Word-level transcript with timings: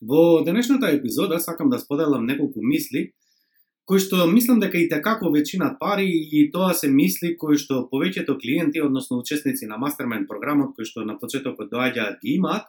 Во 0.00 0.42
денешната 0.44 0.88
епизода 0.88 1.38
сакам 1.40 1.70
да 1.70 1.78
споделам 1.78 2.26
неколку 2.26 2.60
мисли 2.62 3.12
кои 3.90 3.98
што 3.98 4.22
мислам 4.30 4.60
дека 4.62 4.78
и 4.78 4.86
така 4.88 5.16
како 5.16 5.32
веќина 5.34 5.72
пари 5.80 6.06
и 6.06 6.44
тоа 6.54 6.74
се 6.78 6.86
мисли 6.94 7.32
кои 7.36 7.56
што 7.58 7.88
повеќето 7.90 8.36
клиенти, 8.38 8.78
односно 8.78 9.18
учесници 9.18 9.66
на 9.66 9.80
мастермен 9.82 10.28
програмот 10.30 10.76
кои 10.76 10.86
што 10.86 11.02
на 11.02 11.16
почетокот 11.18 11.72
доаѓаат 11.72 12.20
ги 12.22 12.36
имаат, 12.38 12.68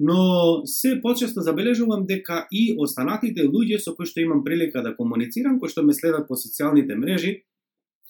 но 0.00 0.66
се 0.66 0.96
почесто 1.02 1.44
забележувам 1.46 2.02
дека 2.06 2.48
и 2.50 2.74
останатите 2.78 3.46
луѓе 3.46 3.78
со 3.78 3.94
кои 3.94 4.10
што 4.10 4.24
имам 4.24 4.42
прилика 4.44 4.82
да 4.82 4.96
комуницирам, 4.96 5.60
кои 5.60 5.70
што 5.70 5.86
ме 5.86 5.94
следат 5.94 6.26
по 6.26 6.34
социјалните 6.34 6.98
мрежи 6.98 7.44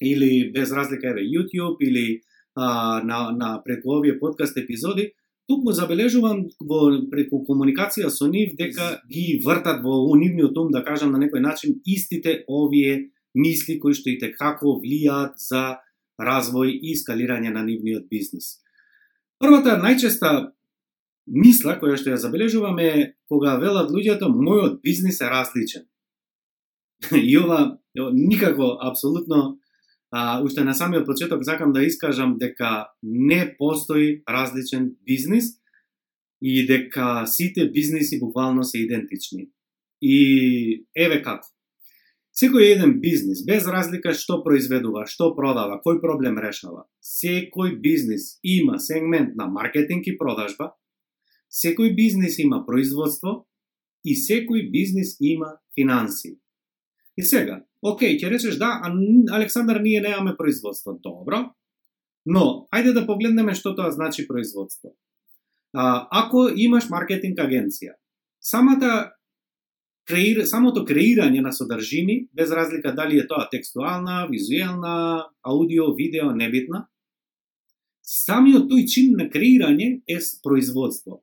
или 0.01 0.51
без 0.57 0.73
разлика 0.73 1.13
еве 1.13 1.29
YouTube 1.29 1.77
или 1.81 2.23
а, 2.55 3.03
на 3.05 3.31
на 3.37 3.61
преку 3.65 3.99
овие 3.99 4.19
подкаст 4.19 4.57
епизоди, 4.57 5.13
туку 5.47 5.73
забележувам 5.73 6.47
во 6.61 6.81
преку 7.11 7.43
комуникација 7.47 8.11
со 8.11 8.27
нив 8.31 8.57
дека 8.59 9.01
ги 9.11 9.41
вртат 9.45 9.83
во 9.85 10.17
нивниот 10.19 10.57
ум 10.59 10.73
да 10.75 10.83
кажам 10.85 11.13
на 11.15 11.23
некој 11.23 11.41
начин 11.41 11.81
истите 11.87 12.45
овие 12.49 13.11
мисли 13.35 13.79
кои 13.79 13.95
што 13.95 14.11
и 14.11 14.19
како 14.19 14.79
влијаат 14.83 15.39
за 15.39 15.79
развој 16.19 16.79
и 16.83 16.97
скалирање 16.97 17.53
на 17.53 17.63
нивниот 17.63 18.09
бизнис. 18.11 18.59
Првата 19.39 19.77
најчеста 19.77 20.53
мисла 21.27 21.77
која 21.81 21.99
што 22.01 22.11
ја 22.11 22.23
забележувам 22.23 22.79
е 22.81 22.93
кога 23.29 23.57
велат 23.61 23.91
луѓето 23.93 24.31
мојот 24.33 24.81
бизнис 24.83 25.21
е 25.21 25.31
различен. 25.31 25.87
и 27.13 27.37
ова 27.39 27.79
никако 28.13 28.79
апсолутно 28.81 29.59
а, 30.11 30.43
уште 30.43 30.65
на 30.65 30.75
самиот 30.75 31.07
почеток 31.07 31.45
сакам 31.45 31.73
да 31.73 31.83
искажам 31.83 32.39
дека 32.39 32.89
не 33.03 33.57
постои 33.59 34.23
различен 34.29 34.97
бизнис 35.05 35.45
и 36.43 36.67
дека 36.67 37.27
сите 37.27 37.71
бизниси 37.71 38.21
буквално 38.21 38.65
се 38.65 38.79
идентични. 38.79 39.49
И 40.03 40.87
еве 40.97 41.23
како. 41.23 41.49
Секој 42.37 42.75
еден 42.75 42.99
бизнис, 43.01 43.41
без 43.49 43.65
разлика 43.65 44.13
што 44.13 44.43
произведува, 44.45 45.07
што 45.09 45.31
продава, 45.33 45.79
кој 45.81 46.03
проблем 46.03 46.37
решава, 46.37 46.85
секој 47.01 47.79
бизнис 47.81 48.37
има 48.45 48.77
сегмент 48.77 49.39
на 49.41 49.47
маркетинг 49.49 50.05
и 50.05 50.19
продажба, 50.21 50.75
секој 51.49 51.95
бизнис 51.97 52.37
има 52.39 52.61
производство 52.67 53.47
и 54.05 54.13
секој 54.13 54.69
бизнис 54.69 55.17
има 55.19 55.57
финанси. 55.73 56.37
И 57.17 57.25
сега, 57.25 57.65
Океј, 57.87 58.17
ќе 58.19 58.31
речеш 58.33 58.57
да, 58.59 58.81
а 58.83 58.91
Александар 59.37 59.81
ние 59.81 60.01
немаме 60.01 60.37
производство. 60.37 60.97
Добро. 61.03 61.45
Но, 62.27 62.67
ајде 62.75 62.93
да 62.97 63.07
погледнеме 63.07 63.55
што 63.55 63.75
тоа 63.79 63.93
значи 63.95 64.27
производство. 64.27 64.91
А, 65.73 66.09
ако 66.11 66.49
имаш 66.51 66.89
маркетинг 66.91 67.39
агенција, 67.39 67.95
самата 68.43 69.13
креир, 70.09 70.43
самото 70.47 70.83
креирање 70.89 71.43
на 71.45 71.53
содржини, 71.53 72.27
без 72.35 72.51
разлика 72.51 72.95
дали 72.95 73.21
е 73.21 73.27
тоа 73.27 73.47
текстуална, 73.51 74.27
визуелна, 74.31 75.27
аудио, 75.43 75.93
видео, 75.95 76.33
небитна, 76.35 76.87
самиот 78.03 78.67
тој 78.71 78.87
чин 78.91 79.15
на 79.19 79.29
креирање 79.31 80.03
е 80.07 80.19
производство. 80.43 81.23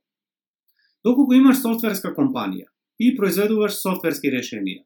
Доколку 1.04 1.36
имаш 1.36 1.60
софтверска 1.60 2.14
компанија 2.16 2.70
и 3.00 3.12
произведуваш 3.16 3.80
софтверски 3.82 4.32
решенија, 4.32 4.84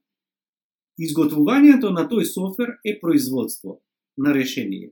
Изготвувањето 0.97 1.91
на 1.93 2.07
тој 2.09 2.25
софтвер 2.25 2.77
е 2.85 2.99
производство 2.99 3.81
на 4.17 4.33
решение. 4.33 4.91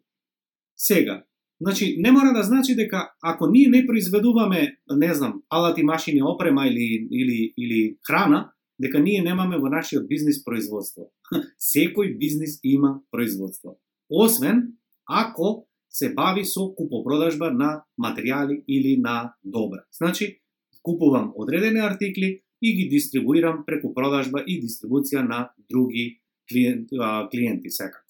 Сега, 0.77 1.23
значи 1.61 1.95
не 1.99 2.11
мора 2.11 2.33
да 2.33 2.43
значи 2.43 2.75
дека 2.75 3.09
ако 3.23 3.47
ние 3.47 3.67
не 3.67 3.85
произведуваме, 3.87 4.77
не 4.89 5.13
знам, 5.13 5.41
алати, 5.49 5.83
машини, 5.83 6.21
опрема 6.21 6.67
или 6.67 7.07
или 7.11 7.53
или 7.57 7.97
храна, 8.07 8.51
дека 8.79 8.99
ние 8.99 9.23
немаме 9.23 9.57
во 9.57 9.69
нашиот 9.69 10.07
бизнис 10.07 10.43
производство. 10.43 11.09
Секој 11.59 12.17
бизнис 12.17 12.59
има 12.63 13.01
производство. 13.11 13.79
Освен 14.09 14.77
ако 15.05 15.67
се 15.89 16.13
бави 16.13 16.43
со 16.45 16.73
купопродажба 16.75 17.51
на 17.51 17.85
материјали 17.97 18.63
или 18.67 18.97
на 18.97 19.35
добра. 19.43 19.85
Значи, 19.91 20.41
купувам 20.83 21.31
одредени 21.35 21.79
артикли, 21.79 22.41
и 22.65 22.73
ги 22.75 22.89
дистрибуирам 22.89 23.63
преку 23.65 23.91
продажба 23.93 24.41
и 24.41 24.57
дистрибуција 24.61 25.21
на 25.21 25.51
други 25.69 26.21
клиент, 26.49 26.89
а, 26.99 27.29
клиенти 27.29 27.69
секако. 27.69 28.01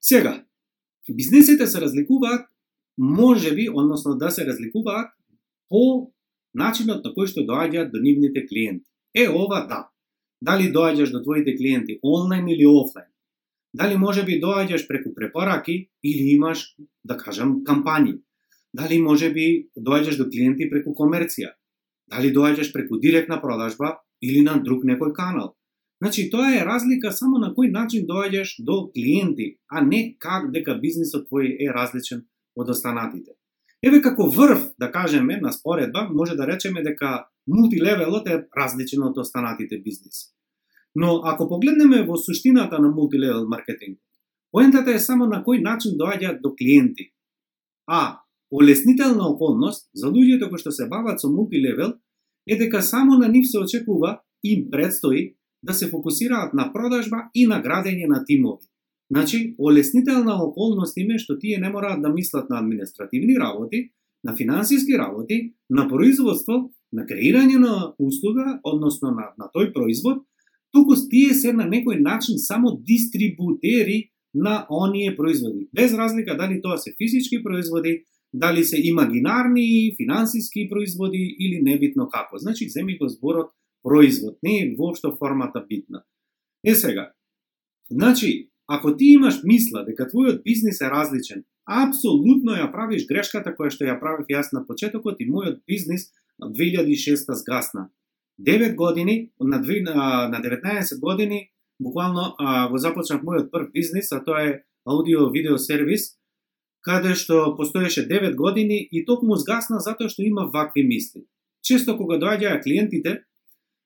Сега, 0.00 0.44
бизнисите 1.10 1.66
се 1.66 1.80
разликуваат, 1.80 2.46
може 2.98 3.54
би, 3.54 3.68
односно 3.68 4.16
да 4.16 4.30
се 4.30 4.46
разликуваат 4.46 5.12
по 5.68 6.12
начинот 6.54 7.04
на 7.04 7.12
кој 7.12 7.28
што 7.28 7.44
доаѓаат 7.48 7.92
до 7.92 8.00
нивните 8.00 8.46
клиенти. 8.48 8.88
Е, 9.14 9.28
ова 9.28 9.66
да. 9.68 9.88
Дали 10.40 10.72
доаѓаш 10.72 11.12
до 11.12 11.22
твоите 11.22 11.56
клиенти 11.56 12.00
онлайн 12.02 12.48
или 12.48 12.66
офлайн? 12.66 13.08
Дали 13.74 13.96
може 13.96 14.24
би 14.24 14.40
доаѓаш 14.40 14.86
преку 14.88 15.14
препораки 15.14 15.88
или 16.04 16.32
имаш, 16.36 16.76
да 17.04 17.16
кажам, 17.16 17.62
кампањи? 17.64 18.20
Дали 18.74 18.98
може 19.00 19.30
би 19.32 19.68
доаѓаш 19.76 20.16
до 20.16 20.28
клиенти 20.28 20.70
преку 20.70 20.96
комерција? 20.96 21.52
Дали 22.12 22.28
доаѓаш 22.34 22.72
преку 22.72 22.98
директна 23.00 23.40
продажба 23.40 23.96
или 24.20 24.42
на 24.44 24.58
друг 24.60 24.84
некој 24.84 25.14
канал. 25.16 25.54
Значи, 26.02 26.28
тоа 26.30 26.50
е 26.52 26.64
разлика 26.66 27.12
само 27.12 27.38
на 27.38 27.52
кој 27.56 27.70
начин 27.72 28.04
доаѓаш 28.08 28.56
до 28.66 28.90
клиенти, 28.92 29.56
а 29.70 29.80
не 29.80 30.16
как 30.18 30.50
дека 30.52 30.74
бизнисот 30.82 31.28
твој 31.30 31.56
е 31.62 31.70
различен 31.72 32.26
од 32.56 32.68
останатите. 32.68 33.38
Еве 33.82 34.02
како 34.02 34.28
врв, 34.30 34.68
да 34.78 34.90
кажеме, 34.92 35.40
на 35.40 35.52
споредба, 35.52 36.08
може 36.10 36.36
да 36.36 36.46
речеме 36.46 36.82
дека 36.82 37.26
мултилевелот 37.46 38.28
е 38.28 38.42
различен 38.58 39.02
од 39.02 39.18
останатите 39.18 39.78
бизниси. 39.78 40.30
Но 40.94 41.22
ако 41.24 41.48
погледнеме 41.48 42.02
во 42.06 42.16
суштината 42.16 42.78
на 42.78 42.90
мултилевел 42.90 43.48
маркетинг, 43.48 43.98
поентата 44.52 44.92
е 44.92 44.98
само 44.98 45.26
на 45.26 45.42
кој 45.42 45.62
начин 45.62 45.96
доаѓаат 45.96 46.42
до 46.42 46.54
клиенти. 46.54 47.12
А, 47.86 48.21
Олеснителна 48.52 49.28
околност 49.28 49.88
за 49.94 50.10
луѓето 50.12 50.50
кои 50.50 50.60
што 50.60 50.72
се 50.76 50.88
бават 50.88 51.20
со 51.20 51.30
мултилевел 51.32 51.94
е 52.46 52.58
дека 52.60 52.82
само 52.82 53.16
на 53.16 53.28
нив 53.28 53.48
се 53.48 53.58
очекува 53.58 54.20
им 54.44 54.68
предстои 54.70 55.32
да 55.62 55.74
се 55.74 55.88
фокусираат 55.88 56.54
на 56.54 56.72
продажба 56.72 57.30
и 57.34 57.46
на 57.46 57.62
градење 57.62 58.08
на 58.08 58.24
тимови. 58.24 58.66
Значи, 59.12 59.54
олеснителна 59.58 60.36
околност 60.44 60.96
име 60.96 61.18
што 61.18 61.38
тие 61.38 61.58
не 61.58 61.70
мораат 61.72 62.02
да 62.02 62.12
мислат 62.12 62.50
на 62.50 62.58
административни 62.58 63.38
работи, 63.38 63.90
на 64.24 64.36
финансиски 64.36 64.98
работи, 64.98 65.54
на 65.70 65.88
производство, 65.88 66.70
на 66.92 67.06
креирање 67.06 67.58
на 67.58 67.94
услуга, 67.98 68.60
односно 68.64 69.10
на, 69.16 69.32
на 69.38 69.48
тој 69.54 69.72
производ, 69.72 70.24
туку 70.72 70.96
тие 71.10 71.34
се 71.34 71.52
на 71.52 71.64
некој 71.64 72.00
начин 72.00 72.36
само 72.36 72.76
дистрибутери 72.84 74.12
на 74.34 74.66
оние 74.70 75.16
производи. 75.16 75.68
Без 75.72 75.92
разлика 75.94 76.36
дали 76.36 76.60
тоа 76.62 76.78
се 76.78 76.94
физички 76.98 77.42
производи, 77.42 78.04
дали 78.34 78.64
се 78.64 78.80
имагинарни, 78.88 79.94
финансиски 79.96 80.68
производи 80.70 81.36
или 81.38 81.62
небитно 81.62 82.08
како. 82.08 82.38
Значи, 82.38 82.68
земи 82.68 82.98
го 82.98 83.08
зборот 83.08 83.50
производ, 83.82 84.38
не 84.42 84.58
е 84.58 84.74
воопшто 84.78 85.16
формата 85.18 85.64
битна. 85.68 86.02
Е 86.64 86.74
сега, 86.74 87.12
значи, 87.90 88.50
ако 88.68 88.96
ти 88.96 89.04
имаш 89.04 89.42
мисла 89.44 89.84
дека 89.84 90.06
твојот 90.06 90.42
бизнис 90.42 90.80
е 90.80 90.90
различен, 90.90 91.44
апсолутно 91.66 92.54
ја 92.56 92.70
правиш 92.72 93.06
грешката 93.06 93.54
која 93.58 93.70
што 93.74 93.84
ја 93.84 93.98
правив 94.00 94.30
јас 94.30 94.52
на 94.52 94.62
почетокот 94.66 95.20
и 95.20 95.28
мојот 95.28 95.60
бизнис 95.66 96.10
на 96.38 96.48
2006 96.50 97.34
сгасна. 97.42 97.90
9 98.40 98.74
години, 98.74 99.30
на, 99.40 99.60
2, 99.60 99.84
на 100.30 100.38
19 100.40 101.00
години, 101.00 101.50
буквално 101.80 102.34
а, 102.38 102.68
го 102.68 102.78
започнав 102.78 103.22
мојот 103.22 103.50
прв 103.50 103.70
бизнис, 103.72 104.12
а 104.12 104.24
тоа 104.24 104.42
е 104.42 104.62
аудио-видео 104.86 105.58
сервис, 105.58 106.16
каде 106.82 107.14
што 107.14 107.54
постоеше 107.56 108.06
9 108.08 108.34
години 108.36 108.78
и 108.90 109.04
токму 109.06 109.36
згасна 109.36 109.80
затоа 109.80 110.08
што 110.08 110.22
има 110.22 110.48
вакви 110.52 110.82
мисли. 110.82 111.26
Често 111.62 111.96
кога 111.96 112.18
доаѓаа 112.18 112.62
клиентите, 112.62 113.22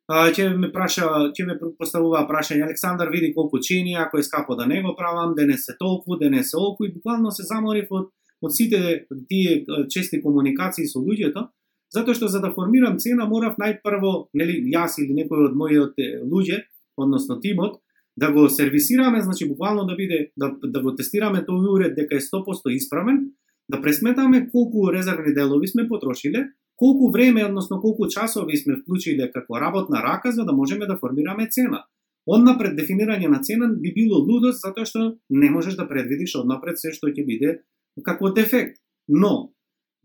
ќе 0.08 0.56
ме 0.56 0.70
праша, 0.72 1.32
ќе 1.34 1.46
ме 1.46 1.56
поставува 1.78 2.26
прашање 2.28 2.64
Александар 2.64 3.10
види 3.12 3.34
колку 3.34 3.58
чини, 3.60 3.96
ако 3.96 4.18
е 4.18 4.22
скапо 4.22 4.56
да 4.56 4.66
не 4.66 4.82
го 4.82 4.94
правам, 4.96 5.34
денес 5.34 5.56
не 5.56 5.58
се 5.58 5.76
толку, 5.78 6.16
денес 6.16 6.38
не 6.38 6.44
се 6.44 6.56
олку 6.56 6.84
и 6.84 6.92
буквално 6.92 7.30
се 7.30 7.42
заморив 7.42 7.90
од 7.90 8.12
од 8.42 8.52
сите 8.52 9.06
тие 9.28 9.64
чести 9.90 10.20
комуникации 10.22 10.86
со 10.86 11.00
луѓето, 11.00 11.48
затоа 11.92 12.14
што 12.14 12.28
за 12.28 12.40
да 12.44 12.52
формирам 12.52 12.98
цена 13.00 13.26
морав 13.26 13.56
најпрво, 13.60 14.28
нели 14.36 14.60
јас 14.72 14.98
или 15.00 15.16
некој 15.16 15.48
од 15.50 15.56
моите 15.56 16.08
луѓе 16.22 16.64
односно 16.96 17.40
тимот, 17.40 17.80
да 18.16 18.32
го 18.32 18.48
сервисираме, 18.48 19.20
значи 19.20 19.48
буквално 19.48 19.84
да 19.84 19.96
биде 19.96 20.30
да, 20.36 20.54
да 20.62 20.82
го 20.82 20.94
тестираме 20.96 21.44
тој 21.44 21.72
уред 21.72 21.96
дека 21.96 22.16
е 22.16 22.24
100% 22.24 22.72
испрамен, 22.72 23.30
да 23.68 23.80
пресметаме 23.82 24.48
колку 24.50 24.92
резервни 24.92 25.34
делови 25.34 25.68
сме 25.68 25.88
потрошиле, 25.88 26.48
колку 26.76 27.10
време, 27.10 27.44
односно 27.44 27.80
колку 27.80 28.08
часови 28.08 28.56
сме 28.56 28.76
вклучиле 28.76 29.30
како 29.32 29.60
работна 29.60 30.02
рака 30.02 30.32
за 30.32 30.44
да 30.44 30.52
можеме 30.52 30.86
да 30.86 30.98
формираме 30.98 31.48
цена. 31.50 31.84
Однапред 32.26 32.74
дефинирање 32.74 33.28
на 33.28 33.40
цена 33.40 33.68
би 33.68 33.92
било 33.94 34.18
лудост 34.18 34.64
затоа 34.64 34.84
што 34.84 35.14
не 35.30 35.50
можеш 35.50 35.76
да 35.76 35.86
предвидиш 35.88 36.34
однапред 36.40 36.80
се 36.80 36.90
што 36.92 37.12
ќе 37.12 37.26
биде 37.26 37.60
како 38.02 38.32
дефект. 38.32 38.80
Но, 39.08 39.52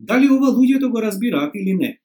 дали 0.00 0.28
ова 0.30 0.52
луѓето 0.54 0.90
го 0.90 1.02
разбираат 1.02 1.54
или 1.54 1.74
не? 1.74 1.98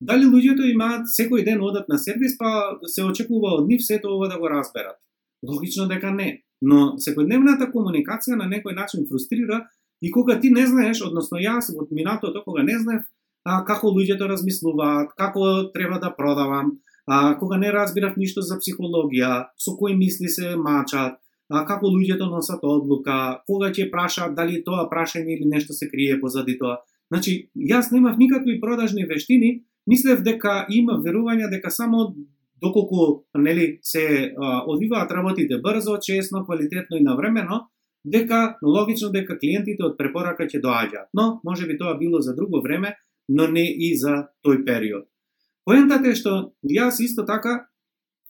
Дали 0.00 0.24
луѓето 0.24 0.64
имаат 0.70 1.10
секој 1.10 1.44
ден 1.44 1.60
одат 1.60 1.88
на 1.88 1.98
сервис, 1.98 2.38
па 2.38 2.78
се 2.86 3.04
очекува 3.04 3.58
од 3.58 3.68
нив 3.68 3.82
сето 3.84 4.14
ова 4.16 4.28
да 4.28 4.38
го 4.38 4.48
разберат? 4.48 4.96
Логично 5.42 5.86
дека 5.86 6.10
не. 6.10 6.42
Но 6.60 6.96
секојдневната 6.98 7.70
комуникација 7.70 8.38
на 8.38 8.48
некој 8.50 8.74
начин 8.74 9.06
фрустрира 9.06 9.68
и 10.02 10.10
кога 10.10 10.38
ти 10.40 10.50
не 10.50 10.66
знаеш, 10.66 11.02
односно 11.02 11.38
јас 11.38 11.70
во 11.74 11.86
минатото 11.90 12.42
кога 12.44 12.62
не 12.62 12.78
знаев 12.78 13.06
а, 13.44 13.62
како 13.64 13.92
луѓето 13.94 14.28
размислуваат, 14.28 15.14
како 15.18 15.70
треба 15.74 15.98
да 16.02 16.10
продавам, 16.14 16.76
а, 17.06 17.36
кога 17.38 17.56
не 17.56 17.72
разбирав 17.72 18.16
ништо 18.16 18.42
за 18.42 18.58
психологија, 18.60 19.48
со 19.56 19.76
кои 19.78 19.96
мисли 19.96 20.28
се 20.28 20.56
мачат, 20.56 21.18
а, 21.48 21.64
како 21.64 21.88
луѓето 21.88 22.28
носат 22.30 22.62
одлука, 22.62 23.42
кога 23.46 23.70
ќе 23.70 23.90
прашаат 23.90 24.34
дали 24.34 24.62
тоа 24.64 24.88
прашање 24.90 25.38
или 25.38 25.48
нешто 25.48 25.72
се 25.72 25.88
крие 25.88 26.20
позади 26.20 26.58
тоа. 26.58 26.82
Значи, 27.08 27.50
јас 27.56 27.92
немав 27.92 28.18
никакви 28.18 28.60
продажни 28.60 29.06
вештини, 29.08 29.62
мислев 29.88 30.20
дека 30.22 30.66
има 30.68 30.98
верување 31.04 31.48
дека 31.50 31.70
само 31.70 32.12
доколку 32.60 33.24
нели 33.34 33.78
се 33.82 34.32
а, 34.36 34.62
одвиваат 34.66 35.10
работите 35.10 35.60
брзо, 35.62 35.98
честно, 36.02 36.44
квалитетно 36.44 36.96
и 36.96 37.02
навремено, 37.02 37.68
дека 38.04 38.56
логично 38.62 39.10
дека 39.10 39.38
клиентите 39.38 39.84
од 39.84 39.98
препорака 39.98 40.46
ќе 40.46 40.62
доаѓаат. 40.62 41.10
Но 41.14 41.40
може 41.44 41.66
би 41.66 41.78
тоа 41.78 41.98
било 41.98 42.20
за 42.20 42.34
друго 42.34 42.62
време, 42.62 42.94
но 43.28 43.46
не 43.46 43.66
и 43.68 43.94
за 43.96 44.28
тој 44.46 44.64
период. 44.64 45.08
Поентата 45.64 46.08
е 46.08 46.16
што 46.16 46.54
јас 46.64 47.02
исто 47.04 47.26
така 47.28 47.68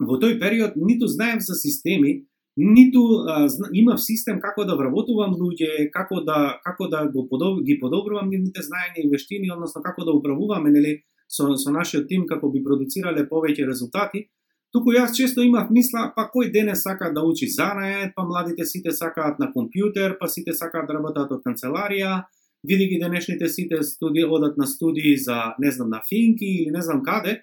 во 0.00 0.18
тој 0.18 0.38
период 0.40 0.74
ниту 0.76 1.06
знаев 1.06 1.42
за 1.42 1.54
системи, 1.54 2.24
ниту 2.56 3.22
а, 3.28 3.46
имав 3.72 4.00
систем 4.02 4.40
како 4.40 4.64
да 4.66 4.74
вработувам 4.74 5.36
луѓе, 5.38 5.90
како 5.94 6.24
да 6.26 6.58
како 6.64 6.88
да 6.88 7.06
го 7.06 7.28
подоб, 7.30 7.62
ги 7.62 7.78
подобрувам 7.78 8.30
нивните 8.30 8.64
знаења 8.66 9.04
и 9.04 9.10
вештини, 9.12 9.52
односно 9.54 9.82
како 9.82 10.04
да 10.04 10.12
управуваме 10.12 10.70
нели 10.74 10.98
со, 11.28 11.54
со 11.56 11.70
нашиот 11.70 12.08
тим 12.08 12.26
како 12.26 12.50
би 12.50 12.62
продуцирале 12.64 13.26
повеќе 13.28 13.66
резултати, 13.68 14.24
туку 14.72 14.92
јас 14.92 15.14
често 15.16 15.44
имав 15.44 15.70
мисла, 15.70 16.08
па 16.16 16.26
кој 16.32 16.50
денес 16.52 16.82
сака 16.82 17.12
да 17.14 17.22
учи 17.24 17.48
занает, 17.52 18.14
па 18.16 18.24
младите 18.24 18.64
сите 18.64 18.92
сакаат 18.92 19.38
на 19.38 19.52
компјутер, 19.54 20.16
па 20.20 20.28
сите 20.28 20.54
сакаат 20.56 20.88
да 20.88 20.98
работат 20.98 21.32
од 21.32 21.44
канцеларија, 21.44 22.24
види 22.64 22.88
ги 22.88 22.98
денешните 22.98 23.48
сите 23.48 23.82
студи 23.82 24.24
одат 24.24 24.56
на 24.56 24.66
студии 24.66 25.16
за 25.16 25.54
не 25.58 25.70
знам 25.70 25.90
на 25.90 26.02
финки 26.08 26.48
или 26.62 26.70
не 26.70 26.82
знам 26.82 27.02
каде, 27.02 27.42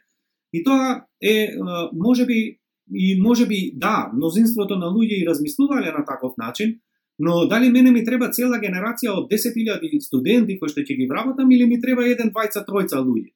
и 0.54 0.64
тоа 0.64 1.06
е 1.22 1.56
може 1.94 2.26
би 2.26 2.60
и 2.94 3.22
може 3.22 3.48
би 3.48 3.72
да, 3.76 4.12
мнозинството 4.14 4.76
на 4.76 4.86
луѓе 4.86 5.24
и 5.24 5.28
размислувале 5.28 5.92
на 5.92 6.06
таков 6.06 6.38
начин, 6.38 6.80
но 7.20 7.48
дали 7.48 7.70
мене 7.70 7.92
ми 7.92 8.04
треба 8.06 8.30
цела 8.30 8.60
генерација 8.60 9.16
од 9.16 9.32
10.000 9.32 10.00
студенти 10.00 10.60
кои 10.60 10.70
што 10.70 10.84
ќе 10.84 10.98
ги 11.00 11.08
вработам 11.10 11.52
или 11.52 11.66
ми 11.66 11.80
треба 11.82 12.06
еден, 12.06 12.30
двајца, 12.30 12.66
тројца 12.68 13.02
луѓе? 13.02 13.32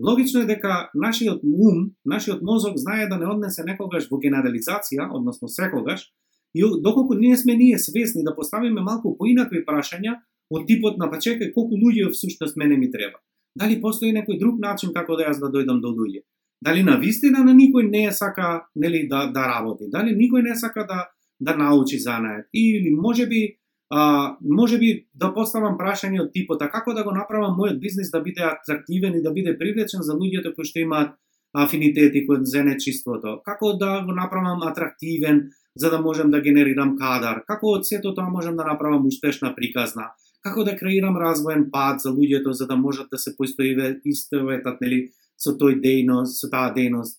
Логично 0.00 0.40
е 0.40 0.46
дека 0.48 0.90
нашиот 0.94 1.42
ум, 1.44 1.90
нашиот 2.04 2.42
мозок 2.42 2.76
знае 2.76 3.08
да 3.08 3.18
не 3.18 3.26
однесе 3.28 3.64
некогаш 3.66 4.08
во 4.08 4.16
генерализација, 4.16 5.10
односно 5.12 5.48
секогаш, 5.48 6.08
и 6.54 6.64
доколку 6.82 7.14
ние 7.14 7.36
сме 7.36 7.54
ние 7.54 7.78
свесни 7.78 8.24
да 8.24 8.34
поставиме 8.34 8.80
малку 8.80 9.16
поинакви 9.18 9.60
прашања 9.66 10.16
од 10.50 10.66
типот 10.66 10.96
на 10.98 11.10
па 11.10 11.20
чекај 11.20 11.52
колку 11.52 11.76
луѓе 11.76 12.10
всушност 12.10 12.56
мене 12.56 12.76
ми 12.76 12.90
треба. 12.90 13.20
Дали 13.54 13.80
постои 13.80 14.12
некој 14.16 14.38
друг 14.40 14.58
начин 14.58 14.94
како 14.94 15.16
да 15.16 15.28
јас 15.28 15.38
да 15.38 15.52
дојдам 15.52 15.80
до 15.84 15.92
луѓе? 15.92 16.24
Дали 16.64 16.82
на 16.82 16.96
вистина 16.96 17.44
на 17.44 17.52
никој 17.52 17.90
не 17.90 18.06
е 18.08 18.12
сака 18.12 18.66
нели 18.74 19.06
да 19.08 19.26
да 19.26 19.46
работи? 19.52 19.88
Дали 19.92 20.16
никој 20.16 20.48
не 20.48 20.56
сака 20.56 20.86
да 20.88 21.08
да 21.40 21.56
научи 21.56 21.98
занает? 21.98 22.46
Или 22.52 22.90
можеби 22.90 23.59
а, 23.90 24.36
може 24.40 24.78
би 24.78 25.08
да 25.14 25.32
поставам 25.34 25.76
прашање 25.78 26.22
од 26.22 26.30
типот, 26.32 26.62
а 26.62 26.70
како 26.70 26.94
да 26.94 27.02
го 27.04 27.10
направам 27.10 27.56
мојот 27.58 27.80
бизнис 27.82 28.10
да 28.14 28.22
биде 28.22 28.46
атрактивен 28.46 29.18
и 29.18 29.22
да 29.22 29.32
биде 29.34 29.56
привлечен 29.58 30.02
за 30.06 30.14
луѓето 30.14 30.54
кои 30.54 30.64
што 30.64 30.78
имаат 30.80 31.16
афинитети 31.52 32.22
кон 32.26 32.46
зенечиството? 32.46 33.40
Како 33.44 33.72
да 33.74 34.00
го 34.06 34.14
направам 34.14 34.62
атрактивен 34.62 35.50
за 35.76 35.90
да 35.90 36.00
можам 36.00 36.30
да 36.30 36.40
генерирам 36.40 36.96
кадар? 36.96 37.42
Како 37.46 37.74
од 37.74 37.86
сето 37.86 38.14
тоа 38.14 38.30
можем 38.30 38.56
да 38.56 38.64
направам 38.64 39.06
успешна 39.06 39.54
приказна? 39.56 40.12
Како 40.40 40.64
да 40.64 40.76
креирам 40.76 41.18
развоен 41.18 41.66
пат 41.72 42.00
за 42.00 42.14
луѓето 42.14 42.50
за 42.50 42.66
да 42.66 42.76
можат 42.76 43.10
да 43.10 43.18
се 43.18 43.34
поистоиве 43.36 43.98
истоветат 44.04 44.80
нели 44.80 45.10
со 45.36 45.56
тој 45.58 45.82
дејност, 45.82 46.38
со 46.38 46.48
таа 46.48 46.70
дејност? 46.76 47.18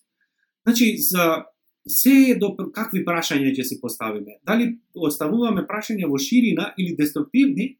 Значи, 0.64 0.96
за 0.96 1.44
се 1.88 2.14
е 2.30 2.38
до 2.38 2.54
какви 2.56 3.04
прашања 3.04 3.50
ќе 3.50 3.64
се 3.66 3.80
поставиме. 3.80 4.38
Дали 4.46 4.78
оставуваме 4.94 5.66
прашања 5.66 6.08
во 6.08 6.18
ширина 6.18 6.72
или 6.78 6.96
деструктивни 6.98 7.76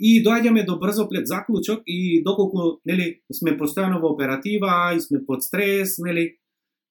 и 0.00 0.20
доаѓаме 0.24 0.64
до 0.66 0.78
брзо 0.80 1.08
пред 1.08 1.26
заклучок 1.28 1.82
и 1.86 2.22
доколку 2.24 2.80
нели 2.84 3.20
сме 3.32 3.56
постојано 3.56 4.00
во 4.00 4.12
оператива 4.14 4.92
и 4.96 5.00
сме 5.00 5.24
под 5.26 5.44
стрес, 5.44 5.98
нели 5.98 6.36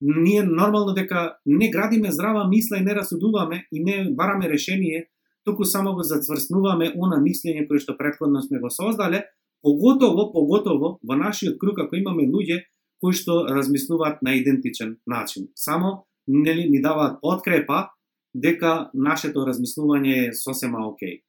ние 0.01 0.44
нормално 0.44 0.94
дека 0.94 1.38
не 1.46 1.69
градиме 1.69 2.12
здрава 2.12 2.48
мисла 2.48 2.78
и 2.78 2.84
не 2.84 2.96
расудуваме 2.96 3.68
и 3.72 3.84
не 3.84 4.07
бараме 4.12 4.50
решение, 4.50 5.10
туку 5.46 5.66
само 5.66 5.94
го 5.94 6.04
зацврснуваме 6.04 6.94
она 6.96 7.18
мислење 7.22 7.68
кое 7.68 7.80
што 7.80 7.98
претходно 7.98 8.42
сме 8.42 8.60
го 8.60 8.69
создале, 8.69 9.25
поготово, 9.62 10.31
поготово 10.34 11.00
во 11.04 11.16
нашиот 11.16 11.57
круг 11.60 11.80
ако 11.80 11.96
имаме 11.96 12.30
луѓе 12.30 12.63
кои 13.01 13.13
што 13.13 13.46
размислуваат 13.48 14.22
на 14.22 14.36
идентичен 14.36 14.98
начин. 15.07 15.50
Само 15.56 16.06
нели, 16.29 16.69
ни 16.69 16.81
даваат 16.81 17.17
подкрепа 17.21 17.89
дека 18.33 18.91
нашето 18.93 19.45
размислување 19.47 20.29
е 20.29 20.33
сосема 20.37 20.85
окей. 20.87 21.23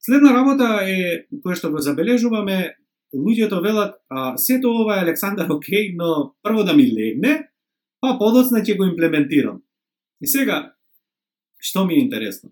Следна 0.00 0.32
работа 0.32 0.80
е 0.84 1.26
која 1.44 1.56
што 1.56 1.70
го 1.72 1.80
забележуваме, 1.84 2.76
луѓето 3.14 3.60
велат, 3.62 3.94
а, 4.08 4.36
сето 4.36 4.72
ова 4.72 4.98
е 4.98 5.04
Александар 5.04 5.50
окей, 5.56 5.92
но 5.96 6.34
прво 6.42 6.64
да 6.64 6.74
ми 6.74 6.88
легне, 6.88 7.48
па 8.00 8.16
подоцна 8.18 8.64
ќе 8.64 8.76
го 8.76 8.88
имплементирам. 8.88 9.62
И 10.20 10.26
сега, 10.26 10.74
што 11.60 11.84
ми 11.84 11.94
е 11.94 12.04
интересно? 12.04 12.50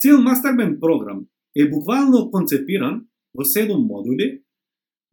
Цел 0.00 0.20
мастермен 0.22 0.78
програм 0.80 1.26
е 1.56 1.68
буквално 1.68 2.30
концепиран 2.30 3.04
во 3.36 3.44
7 3.44 3.76
модули, 3.76 4.42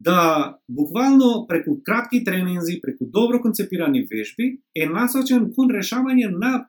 да 0.00 0.56
буквално 0.68 1.46
преку 1.48 1.82
кратки 1.84 2.24
тренинзи, 2.24 2.80
преку 2.82 3.04
добро 3.06 3.40
концепирани 3.40 4.06
вежби, 4.10 4.60
е 4.74 4.86
насочен 4.86 5.50
кон 5.54 5.72
решавање 5.74 6.30
на 6.30 6.68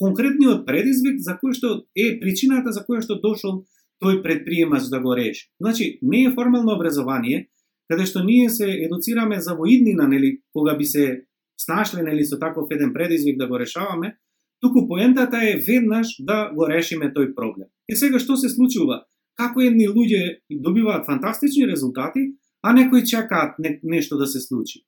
конкретниот 0.00 0.64
предизвик 0.66 1.20
за 1.20 1.36
кој 1.36 1.52
што 1.52 1.68
е 1.92 2.16
причината 2.20 2.72
за 2.72 2.84
која 2.88 3.04
што 3.04 3.20
дошол 3.20 3.64
тој 4.00 4.22
предприемач 4.24 4.88
да 4.88 5.00
го 5.00 5.12
реши. 5.16 5.50
Значи, 5.60 5.98
не 6.02 6.24
е 6.24 6.32
формално 6.32 6.72
образование, 6.72 7.50
каде 7.90 8.06
што 8.08 8.24
ние 8.24 8.48
се 8.48 8.70
едуцираме 8.86 9.40
за 9.40 9.54
воиднина, 9.54 10.08
нели, 10.08 10.40
кога 10.52 10.76
би 10.76 10.84
се 10.84 11.26
снашле, 11.60 12.02
нели, 12.02 12.24
со 12.24 12.38
таков 12.40 12.72
еден 12.72 12.92
предизвик 12.96 13.36
да 13.38 13.48
го 13.48 13.58
решаваме, 13.60 14.16
туку 14.60 14.88
поентата 14.88 15.36
е 15.36 15.60
веднаш 15.60 16.16
да 16.20 16.48
го 16.54 16.64
решиме 16.64 17.12
тој 17.12 17.34
проблем. 17.34 17.68
И 17.88 17.96
сега 17.96 18.18
што 18.18 18.36
се 18.40 18.48
случува? 18.48 19.04
Како 19.36 19.60
едни 19.60 19.88
луѓе 19.88 20.40
добиваат 20.48 21.04
фантастични 21.06 21.68
резултати, 21.68 22.32
а 22.62 22.72
некои 22.72 23.04
чекаат 23.04 23.58
не, 23.58 23.80
нешто 23.82 24.18
да 24.18 24.26
се 24.26 24.40
случи. 24.40 24.84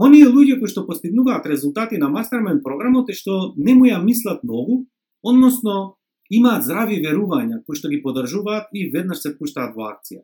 Оние 0.00 0.26
луѓе 0.26 0.58
кои 0.58 0.68
што 0.68 0.86
постигнуваат 0.86 1.46
резултати 1.46 1.98
на 1.98 2.08
мастермен 2.08 2.62
програмот 2.64 3.10
е 3.12 3.16
што 3.16 3.52
не 3.56 3.74
му 3.74 3.84
ја 3.86 4.00
мислат 4.02 4.44
многу, 4.44 4.86
односно 5.22 5.98
имаат 6.30 6.64
здрави 6.64 7.02
верувања 7.04 7.60
кои 7.66 7.76
што 7.76 7.90
ги 7.92 8.02
подржуваат 8.02 8.72
и 8.72 8.88
веднаш 8.90 9.20
се 9.20 9.34
пуштаат 9.36 9.76
во 9.76 9.90
акција. 9.90 10.22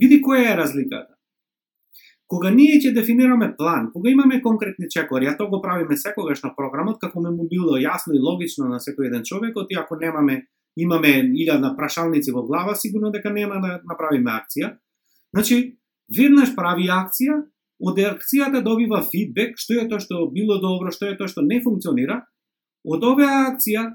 Види 0.00 0.22
која 0.24 0.52
е 0.52 0.56
разликата. 0.56 1.20
Кога 2.30 2.50
ние 2.54 2.78
ќе 2.78 2.94
дефинираме 2.94 3.56
план, 3.58 3.90
кога 3.92 4.10
имаме 4.10 4.40
конкретни 4.40 4.86
чекори, 4.88 5.26
а 5.26 5.34
тоа 5.36 5.50
го 5.50 5.60
правиме 5.60 5.96
секогаш 5.98 6.44
на 6.44 6.54
програмот, 6.56 7.00
како 7.02 7.20
ме 7.20 7.30
му 7.34 7.48
било 7.50 7.74
јасно 7.76 8.14
и 8.14 8.22
логично 8.22 8.68
на 8.70 8.78
секој 8.78 9.10
еден 9.10 9.24
човек, 9.26 9.58
и 9.68 9.76
ако 9.76 9.98
немаме 9.98 10.46
имаме 10.76 11.10
илјадна 11.26 11.74
прашалници 11.76 12.30
во 12.30 12.44
глава, 12.46 12.74
сигурно 12.74 13.10
дека 13.10 13.34
нема 13.34 13.58
да 13.60 13.80
направиме 13.82 14.30
акција. 14.30 14.76
Значи, 15.34 15.79
веднаш 16.16 16.54
прави 16.56 16.88
акција, 16.90 17.38
од 17.80 17.98
акцијата 18.04 18.60
добива 18.64 19.00
фидбек, 19.06 19.56
што 19.58 19.78
е 19.80 19.86
тоа 19.88 20.02
што 20.02 20.26
било 20.32 20.58
добро, 20.60 20.92
што 20.92 21.08
е 21.08 21.16
тоа 21.16 21.30
што 21.30 21.44
не 21.46 21.62
функционира, 21.64 22.20
од 22.84 23.04
оваа 23.04 23.46
акција, 23.52 23.86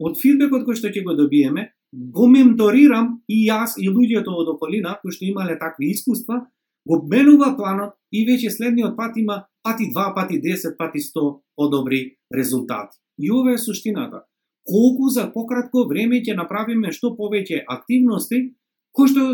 од 0.00 0.20
фидбекот 0.20 0.66
кој 0.66 0.76
што 0.76 0.92
ќе 0.92 1.04
го 1.06 1.16
добиеме, 1.16 1.70
го 1.92 2.26
менторирам 2.28 3.22
и 3.28 3.46
јас 3.46 3.78
и 3.80 3.88
луѓето 3.88 4.34
од 4.42 4.52
околина 4.56 4.98
кои 5.00 5.14
што 5.14 5.24
имале 5.24 5.56
такви 5.58 5.90
искуства, 5.94 6.42
го 6.86 7.00
менува 7.10 7.54
планот 7.56 7.96
и 8.12 8.26
веќе 8.26 8.52
следниот 8.52 8.96
пат 8.96 9.16
има 9.16 9.44
пати 9.64 9.88
2, 9.94 10.14
пати 10.14 10.40
10, 10.42 10.76
пати 10.78 11.00
100 11.02 11.40
подобри 11.56 12.16
резултати. 12.34 12.98
И 13.18 13.30
ова 13.32 13.54
е 13.54 13.58
суштината. 13.58 14.22
Колку 14.66 15.08
за 15.08 15.32
пократко 15.32 15.86
време 15.88 16.20
ќе 16.22 16.36
направиме 16.36 16.92
што 16.92 17.14
повеќе 17.16 17.64
активности, 17.66 18.54
кои 18.92 19.08
што 19.08 19.26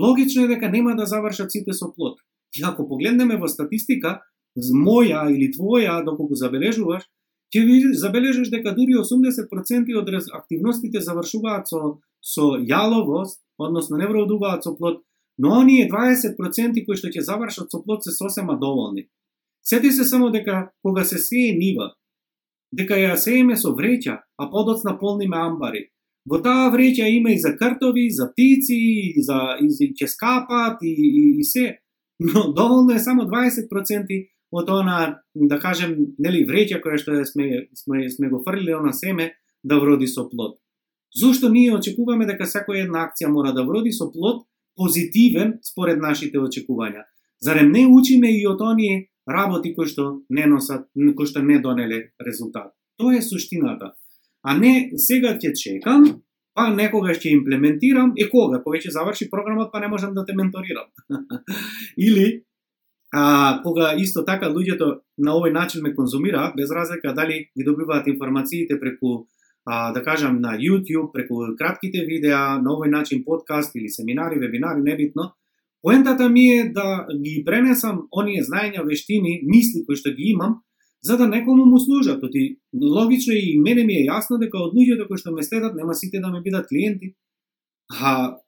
логично 0.00 0.44
е 0.44 0.48
дека 0.48 0.70
нема 0.70 0.96
да 0.96 1.06
завршат 1.06 1.52
сите 1.52 1.72
со 1.72 1.92
плод. 1.94 2.18
И 2.56 2.62
ако 2.64 2.88
погледнеме 2.88 3.36
во 3.36 3.48
статистика, 3.48 4.20
моја 4.56 5.26
или 5.30 5.52
твоја, 5.52 6.04
доколку 6.04 6.34
забележуваш, 6.34 7.04
ќе 7.54 7.64
ви 7.64 7.94
забележиш 7.94 8.48
дека 8.50 8.72
дури 8.74 8.96
80% 8.96 9.92
од 9.98 10.08
активностите 10.32 11.00
завршуваат 11.00 11.68
со 11.68 11.98
со 12.26 12.56
јаловост, 12.58 13.38
односно 13.58 13.96
не 13.96 14.06
вродуваат 14.06 14.64
со 14.64 14.74
плод, 14.74 15.02
но 15.38 15.60
оние 15.60 15.88
20% 15.88 16.84
кои 16.86 16.96
што 16.96 17.08
ќе 17.08 17.22
завршат 17.22 17.70
со 17.70 17.82
плод 17.82 18.02
се 18.04 18.10
сосема 18.10 18.58
доволни. 18.58 19.06
Сети 19.62 19.90
се 19.92 20.04
само 20.04 20.30
дека 20.30 20.70
кога 20.82 21.04
се 21.04 21.18
сее 21.18 21.54
нива, 21.54 21.94
дека 22.72 22.98
ја 22.98 23.14
сееме 23.16 23.56
со 23.56 23.74
вреќа, 23.74 24.18
а 24.38 24.50
подоцна 24.50 24.98
полниме 24.98 25.36
амбари. 25.36 25.90
Во 26.26 26.40
таа 26.42 26.70
вреќа 26.74 27.06
има 27.06 27.30
и 27.30 27.38
за 27.38 27.54
картови, 27.56 28.08
за 28.10 28.30
птици, 28.32 28.76
и 29.14 29.22
за 29.22 29.56
и, 29.62 29.70
и 29.70 29.92
ќе 29.94 30.08
скапат 30.10 30.82
и, 30.82 30.90
и, 30.90 31.24
и 31.38 31.44
се. 31.44 31.78
Но 32.18 32.52
доволно 32.52 32.94
е 32.94 32.98
само 32.98 33.28
20% 33.30 34.16
од 34.50 34.70
она, 34.70 35.22
да 35.34 35.58
кажем, 35.60 35.94
нели, 36.18 36.44
вреќа 36.46 36.80
која 36.82 36.98
што 36.98 37.18
сме, 37.28 37.68
сме, 37.74 38.08
сме 38.10 38.30
го 38.30 38.42
фрлили 38.42 38.74
она 38.74 38.92
семе, 38.92 39.34
да 39.64 39.78
вроди 39.78 40.06
со 40.06 40.28
плод. 40.28 40.58
Зошто 41.14 41.48
ние 41.48 41.74
очекуваме 41.74 42.26
дека 42.26 42.46
секоја 42.46 42.86
една 42.86 43.06
акција 43.06 43.30
мора 43.32 43.52
да 43.52 43.64
вроди 43.64 43.92
со 43.92 44.10
плод 44.12 44.46
позитивен 44.76 45.58
според 45.64 45.98
нашите 45.98 46.38
очекувања? 46.38 47.06
Зарем 47.40 47.72
не 47.72 47.86
учиме 47.86 48.30
и 48.32 48.46
од 48.46 48.60
оние 48.60 49.08
работи 49.28 49.74
кои 49.74 49.86
што 49.86 50.22
не 50.30 50.46
носат, 50.46 50.88
кои 50.94 51.26
што 51.26 51.42
не 51.42 51.58
донеле 51.60 52.12
резултат? 52.20 52.72
Тоа 52.96 53.16
е 53.16 53.22
суштината. 53.22 53.94
А 54.46 54.54
не 54.54 54.92
сега 55.02 55.34
ќе 55.34 55.50
чекам, 55.58 56.04
па 56.54 56.68
некогаш 56.70 57.18
ќе 57.18 57.34
имплементирам, 57.34 58.12
и 58.16 58.28
кога? 58.30 58.60
Па 58.60 58.70
кога 58.70 58.78
ќе 58.78 58.94
заврши 58.94 59.30
програмот, 59.30 59.72
па 59.72 59.80
не 59.82 59.90
можам 59.90 60.14
да 60.14 60.24
те 60.24 60.36
менторирам. 60.38 60.86
Или 62.08 62.44
а, 63.12 63.60
кога 63.64 63.94
исто 63.98 64.22
така 64.24 64.52
луѓето 64.52 65.00
на 65.18 65.34
овој 65.34 65.52
начин 65.52 65.82
ме 65.82 65.94
конзумираат, 65.94 66.54
без 66.56 66.70
разлика 66.70 67.14
дали 67.14 67.48
ги 67.56 67.64
добиваат 67.64 68.06
информациите 68.06 68.78
преку 68.80 69.26
а, 69.66 69.92
да 69.92 70.02
кажам 70.02 70.40
на 70.40 70.54
YouTube, 70.54 71.10
преку 71.12 71.42
кратките 71.58 72.06
видеа, 72.06 72.60
на 72.62 72.76
овој 72.76 72.90
начин 72.90 73.24
подкаст 73.26 73.74
или 73.74 73.88
семинари, 73.88 74.38
вебинари, 74.38 74.80
небитно, 74.80 75.32
поентата 75.82 76.28
ми 76.28 76.46
е 76.50 76.70
да 76.70 77.06
ги 77.10 77.42
пренесам 77.44 78.06
оние 78.14 78.46
знаења, 78.46 78.86
вештини, 78.86 79.40
мисли 79.42 79.82
кои 79.86 79.98
што 79.98 80.14
ги 80.14 80.30
имам, 80.38 80.62
за 81.06 81.16
да 81.20 81.28
некому 81.28 81.66
му 81.66 81.78
служат. 81.78 82.22
Оти, 82.22 82.58
логично 82.74 83.34
и 83.34 83.60
мене 83.62 83.84
ми 83.84 83.94
е 84.00 84.08
јасно 84.08 84.40
дека 84.42 84.58
од 84.58 84.74
луѓето 84.74 85.06
кои 85.06 85.20
што 85.22 85.34
ме 85.34 85.46
следат, 85.46 85.78
нема 85.78 85.94
сите 85.94 86.18
да 86.20 86.32
ме 86.34 86.42
бидат 86.42 86.66
клиенти, 86.66 87.14
А 87.88 88.38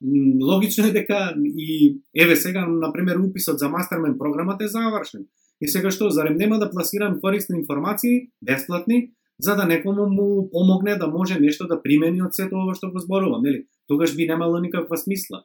логично 0.43 0.87
е 0.87 0.93
дека 0.93 1.35
и 1.39 2.01
еве 2.17 2.37
сега 2.37 2.67
на 2.67 2.93
пример 2.93 3.17
уписот 3.17 3.59
за 3.59 3.69
мастермен 3.69 4.19
програмата 4.19 4.65
е 4.65 4.69
завршен. 4.69 5.27
И 5.61 5.69
сега 5.69 5.91
што 5.95 6.11
зарем 6.11 6.35
нема 6.35 6.59
да 6.59 6.71
пласирам 6.71 7.21
корисни 7.21 7.59
информации 7.59 8.31
бесплатни 8.43 9.11
за 9.41 9.55
да 9.57 9.67
некому 9.67 10.09
му 10.11 10.51
помогне 10.51 10.97
да 10.97 11.07
може 11.07 11.39
нешто 11.41 11.67
да 11.67 11.83
примени 11.83 12.23
од 12.23 12.35
сето 12.35 12.59
ова 12.59 12.75
што 12.75 12.91
го 12.91 12.99
зборувам, 12.99 13.43
нели? 13.43 13.67
Тогаш 13.87 14.17
би 14.17 14.27
немало 14.27 14.59
никаква 14.59 14.99
смисла. 14.99 15.45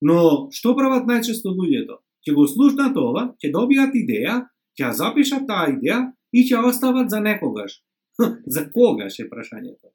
Но 0.00 0.48
што 0.52 0.76
прават 0.76 1.08
најчесто 1.08 1.48
луѓето? 1.48 1.96
Ќе 2.20 2.36
го 2.36 2.44
слушнат 2.44 2.96
ова, 2.96 3.32
ќе 3.40 3.52
добијат 3.52 3.96
идеја, 3.96 4.44
ќе 4.76 4.92
запишат 4.92 5.48
таа 5.48 5.72
идеја 5.72 6.12
и 6.32 6.44
ќе 6.46 6.64
остават 6.66 7.10
за 7.10 7.20
некогаш. 7.20 7.80
за 8.54 8.66
когаш 8.72 9.18
е 9.18 9.28
прашањето. 9.30 9.90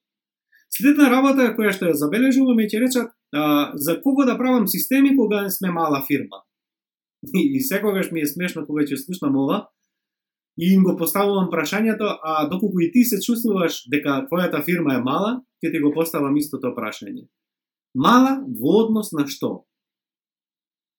Следна 0.74 1.10
работа 1.12 1.54
која 1.56 1.72
што 1.76 1.92
ја 1.92 2.00
забележуваме 2.00 2.68
ќе 2.68 2.82
речат 2.82 3.12
а, 3.32 3.72
за 3.76 4.00
кого 4.02 4.26
да 4.26 4.38
правам 4.38 4.68
системи 4.68 5.16
кога 5.18 5.50
сме 5.50 5.72
мала 5.72 6.02
фирма. 6.08 6.44
И, 7.34 7.58
и 7.58 7.62
секогаш 7.62 8.12
ми 8.12 8.22
е 8.22 8.28
смешно 8.28 8.66
кога 8.66 8.84
ќе 8.84 8.98
слушнам 9.00 9.36
ова 9.36 9.68
и 10.58 10.74
им 10.74 10.84
го 10.84 10.96
поставувам 10.96 11.50
прашањето, 11.52 12.08
а 12.24 12.48
доколку 12.48 12.80
и 12.80 12.92
ти 12.92 13.04
се 13.04 13.20
чувствуваш 13.20 13.86
дека 13.92 14.24
твојата 14.30 14.64
фирма 14.64 14.96
е 14.96 15.04
мала, 15.04 15.32
ќе 15.60 15.72
ти 15.72 15.80
го 15.84 15.92
поставам 15.92 16.38
истото 16.40 16.72
прашање. 16.76 17.28
Мала 17.96 18.40
во 18.44 18.86
однос 18.86 19.12
на 19.12 19.28
што? 19.28 19.66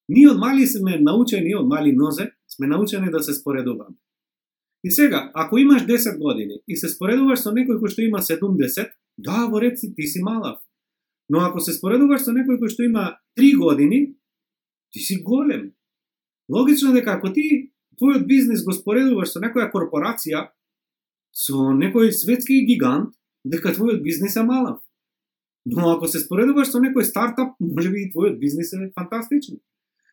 Ние 0.09 0.29
од 0.31 0.39
мали 0.39 0.67
сме 0.69 1.01
научени, 1.01 1.55
од 1.57 1.67
мали 1.69 1.93
нозе, 1.97 2.31
сме 2.47 2.69
научени 2.69 3.11
да 3.11 3.23
се 3.23 3.35
споредуваме. 3.35 3.97
И 4.87 4.91
сега, 4.91 5.31
ако 5.35 5.59
имаш 5.59 5.83
10 5.83 6.19
години 6.19 6.55
и 6.69 6.77
се 6.77 6.87
споредуваш 6.87 7.41
со 7.43 7.51
некој 7.51 7.81
кој 7.83 7.91
што 7.91 8.05
има 8.07 8.21
70, 8.23 8.93
да, 9.19 9.47
во 9.51 9.59
ред 9.59 9.81
си, 9.83 9.89
ти 9.91 10.07
си 10.07 10.21
малав. 10.23 10.61
Но 11.27 11.41
ако 11.43 11.59
се 11.59 11.73
споредуваш 11.75 12.23
со 12.23 12.31
некој 12.31 12.55
кој 12.61 12.71
што 12.71 12.85
има 12.87 13.19
3 13.35 13.57
години, 13.59 14.15
ти 14.95 15.01
си 15.03 15.17
голем. 15.27 15.73
Логично 16.47 16.93
дека 16.95 17.19
ако 17.19 17.33
ти 17.35 17.75
твојот 17.99 18.31
бизнес 18.31 18.63
го 18.63 18.71
споредуваш 18.71 19.33
со 19.35 19.43
некоја 19.43 19.73
корпорација, 19.75 20.45
со 21.35 21.75
некој 21.75 22.15
светски 22.15 22.63
гигант, 22.69 23.11
дека 23.43 23.75
твојот 23.75 23.99
бизнес 24.07 24.37
е 24.39 24.45
малав. 24.47 24.79
Но 25.67 25.91
ако 25.97 26.07
се 26.07 26.23
споредуваш 26.23 26.71
со 26.71 26.79
некој 26.79 27.03
стартап, 27.03 27.59
може 27.75 27.91
би 27.91 28.07
и 28.07 28.13
твојот 28.15 28.39
бизнес 28.39 28.71
е 28.71 28.93
фантастичен. 28.95 29.59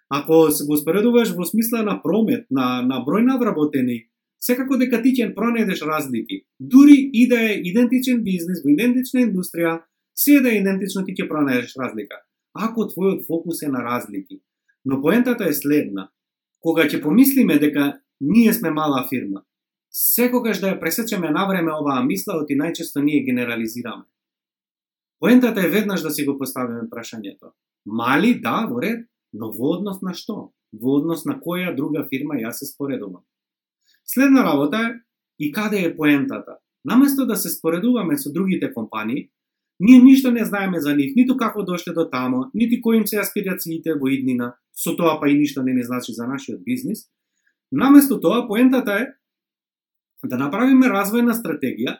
Ако 0.10 0.50
се 0.50 0.65
го 0.65 0.82
споредуваш 0.82 1.38
во 1.38 1.46
смисла 1.46 1.86
на 1.86 2.01
промет, 2.01 2.50
на, 2.50 2.82
на 2.82 3.06
број 3.06 3.22
на 3.22 3.38
вработени, 3.38 4.10
секако 4.44 4.78
дека 4.82 5.00
ти 5.04 5.14
ќе 5.16 5.32
пронедеш 5.36 5.82
разлики. 5.88 6.44
Дури 6.60 6.98
и 7.14 7.28
да 7.32 7.40
е 7.40 7.60
идентичен 7.70 8.24
бизнес 8.24 8.64
во 8.64 8.74
идентична 8.74 9.24
индустрија, 9.24 9.80
се 10.16 10.40
да 10.44 10.52
е 10.52 10.60
идентично 10.62 11.06
ти 11.08 11.16
ќе 11.16 11.30
пронајдеш 11.30 11.78
разлика. 11.80 12.20
Ако 12.54 12.90
твојот 12.92 13.24
фокус 13.28 13.64
е 13.64 13.72
на 13.72 13.84
разлики. 13.84 14.42
Но 14.86 15.02
поентата 15.02 15.48
е 15.48 15.54
следна. 15.54 16.10
Кога 16.60 16.86
ќе 16.88 17.02
помислиме 17.02 17.58
дека 17.60 18.00
ние 18.22 18.54
сме 18.54 18.72
мала 18.72 19.08
фирма, 19.10 19.44
секогаш 19.92 20.60
да 20.60 20.74
ја 20.74 20.80
пресечеме 20.80 21.32
на 21.32 21.48
време 21.48 21.72
оваа 21.72 22.04
мисла, 22.04 22.40
оти 22.42 22.58
најчесто 22.60 23.04
ние 23.04 23.24
генерализираме. 23.24 24.06
Поентата 25.20 25.62
е 25.62 25.70
веднаш 25.70 26.02
да 26.02 26.12
си 26.12 26.26
го 26.26 26.38
поставиме 26.38 26.90
прашањето. 26.92 27.54
Мали, 27.86 28.40
да, 28.40 28.68
во 28.68 28.82
ред, 28.82 29.08
но 29.34 29.52
во 29.52 29.78
однос 29.78 30.02
на 30.02 30.14
што? 30.14 30.52
Во 30.74 30.98
однос 31.00 31.26
на 31.26 31.40
која 31.40 31.76
друга 31.76 32.04
фирма 32.10 32.36
јас 32.40 32.60
се 32.60 32.68
споредувам? 32.68 33.24
Следна 34.05 34.43
работа 34.43 34.77
е 34.77 34.93
и 35.39 35.51
каде 35.51 35.79
е 35.79 35.95
поентата. 35.95 36.57
Наместо 36.86 37.25
да 37.25 37.36
се 37.36 37.50
споредуваме 37.50 38.17
со 38.17 38.31
другите 38.33 38.74
компании, 38.74 39.29
Ние 39.79 40.00
ништо 40.00 40.31
не 40.31 40.45
знаеме 40.45 40.79
за 40.79 40.95
нив, 40.95 41.12
ниту 41.15 41.38
како 41.38 41.63
дошле 41.63 41.93
до 41.93 42.05
тамо, 42.10 42.45
нити 42.53 42.81
кои 42.81 42.98
им 42.98 43.07
се 43.07 43.19
аспирациите 43.19 43.98
во 44.00 44.07
иднина, 44.07 44.53
со 44.72 44.93
тоа 44.95 45.17
па 45.19 45.29
и 45.29 45.38
ништо 45.38 45.63
не 45.63 45.74
не 45.74 45.83
значи 45.83 46.13
за 46.13 46.27
нашиот 46.27 46.63
бизнис. 46.63 47.07
Наместо 47.72 48.19
тоа, 48.22 48.48
поентата 48.48 48.93
е 49.01 49.07
да 50.24 50.38
направиме 50.38 50.88
развојна 50.88 51.33
стратегија, 51.33 51.98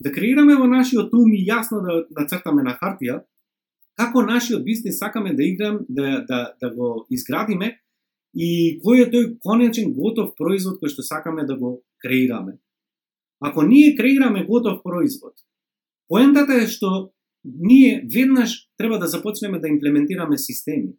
да 0.00 0.12
креираме 0.12 0.54
во 0.56 0.64
нашиот 0.70 1.12
ум 1.12 1.34
и 1.34 1.42
јасно 1.44 1.82
да, 1.82 1.96
да 2.08 2.22
нацртаме 2.22 2.62
на 2.62 2.78
хартија, 2.78 3.24
како 3.98 4.22
нашиот 4.22 4.64
бизнис 4.64 4.98
сакаме 4.98 5.34
да 5.34 5.42
играм, 5.42 5.80
да, 5.88 6.24
да, 6.28 6.40
да 6.60 6.70
го 6.70 7.06
изградиме 7.10 7.80
и 8.36 8.76
кој 8.84 9.06
е 9.06 9.10
тој 9.10 9.26
конечен 9.40 9.94
готов 9.96 10.34
производ 10.36 10.76
кој 10.76 10.92
што 10.92 11.02
сакаме 11.02 11.46
да 11.48 11.56
го 11.56 11.80
креираме. 12.04 12.58
Ако 13.40 13.64
ние 13.64 13.96
креираме 13.96 14.44
готов 14.44 14.82
производ, 14.84 15.32
поентата 16.08 16.60
е 16.60 16.68
што 16.68 17.16
ние 17.44 18.04
веднаш 18.12 18.68
треба 18.76 18.98
да 18.98 19.06
започнеме 19.06 19.60
да 19.60 19.68
имплементираме 19.68 20.38
системи. 20.38 20.92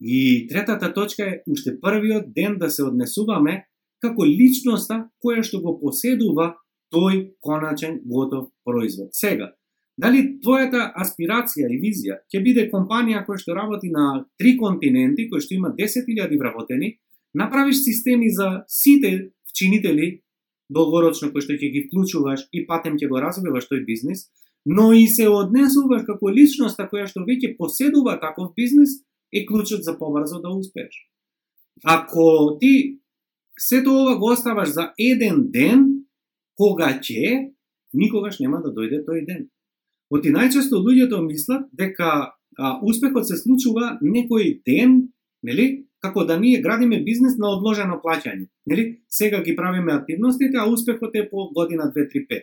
И 0.00 0.46
третата 0.48 0.94
точка 0.94 1.22
е 1.22 1.42
уште 1.46 1.80
првиот 1.80 2.34
ден 2.34 2.58
да 2.58 2.70
се 2.70 2.82
однесуваме 2.82 3.68
како 4.02 4.26
личноста 4.26 5.06
која 5.22 5.46
што 5.46 5.62
го 5.62 5.78
поседува 5.78 6.56
тој 6.90 7.38
коначен 7.40 8.00
готов 8.04 8.50
производ. 8.64 9.14
Сега, 9.14 9.54
дали 9.98 10.22
твојата 10.40 10.90
аспирација 11.04 11.68
и 11.70 11.78
визија 11.80 12.18
ќе 12.32 12.42
биде 12.44 12.68
компанија 12.72 13.24
која 13.26 13.40
што 13.40 13.56
работи 13.56 13.90
на 13.92 14.24
три 14.38 14.56
континенти, 14.56 15.28
која 15.30 15.44
што 15.44 15.54
има 15.54 15.72
10.000 15.76 16.38
вработени, 16.38 16.96
направиш 17.34 17.82
системи 17.84 18.30
за 18.30 18.64
сите 18.68 19.32
вчинители 19.50 20.22
долгорочно 20.70 21.30
кои 21.32 21.44
што 21.44 21.56
ќе 21.58 21.72
ги 21.72 21.84
вклучуваш 21.86 22.48
и 22.52 22.66
патем 22.66 22.96
ќе 22.96 23.08
го 23.08 23.20
развиваш 23.20 23.68
тој 23.68 23.84
бизнес, 23.84 24.28
но 24.64 24.92
и 24.92 25.06
се 25.06 25.28
однесуваш 25.28 26.06
како 26.06 26.30
личноста 26.30 26.88
која 26.88 27.06
што 27.10 27.26
веќе 27.28 27.56
поседува 27.58 28.18
таков 28.20 28.54
бизнес, 28.56 29.02
е 29.32 29.46
клучот 29.46 29.82
за 29.84 29.96
побрзо 29.98 30.40
да 30.40 30.50
успееш. 30.52 30.94
Ако 31.84 32.58
ти 32.60 33.00
сето 33.58 33.90
ова 34.02 34.18
го 34.18 34.32
оставаш 34.32 34.68
за 34.68 34.92
еден 34.98 35.50
ден, 35.50 36.04
кога 36.56 36.92
ќе, 37.00 37.52
никогаш 37.92 38.38
нема 38.40 38.62
да 38.62 38.72
дојде 38.72 39.02
тој 39.04 39.26
ден. 39.26 39.48
Оти 40.12 40.32
најчесто 40.32 40.80
луѓето 40.84 41.22
мислат 41.24 41.68
дека 41.72 42.08
а, 42.58 42.78
успехот 42.84 43.28
се 43.28 43.38
случува 43.40 43.96
некој 44.04 44.60
ден, 44.66 45.12
нели, 45.42 45.86
како 46.02 46.24
да 46.28 46.36
ние 46.40 46.60
градиме 46.60 47.00
бизнес 47.04 47.38
на 47.38 47.52
одложено 47.56 48.00
плаќање. 48.02 48.48
Нели? 48.66 48.84
Сега 49.08 49.42
ги 49.42 49.56
правиме 49.56 49.92
активностите, 49.92 50.58
а 50.58 50.68
успехот 50.68 51.16
е 51.16 51.28
по 51.30 51.48
година 51.54 51.92
2 51.96 52.08
3 52.12 52.26
5. 52.30 52.42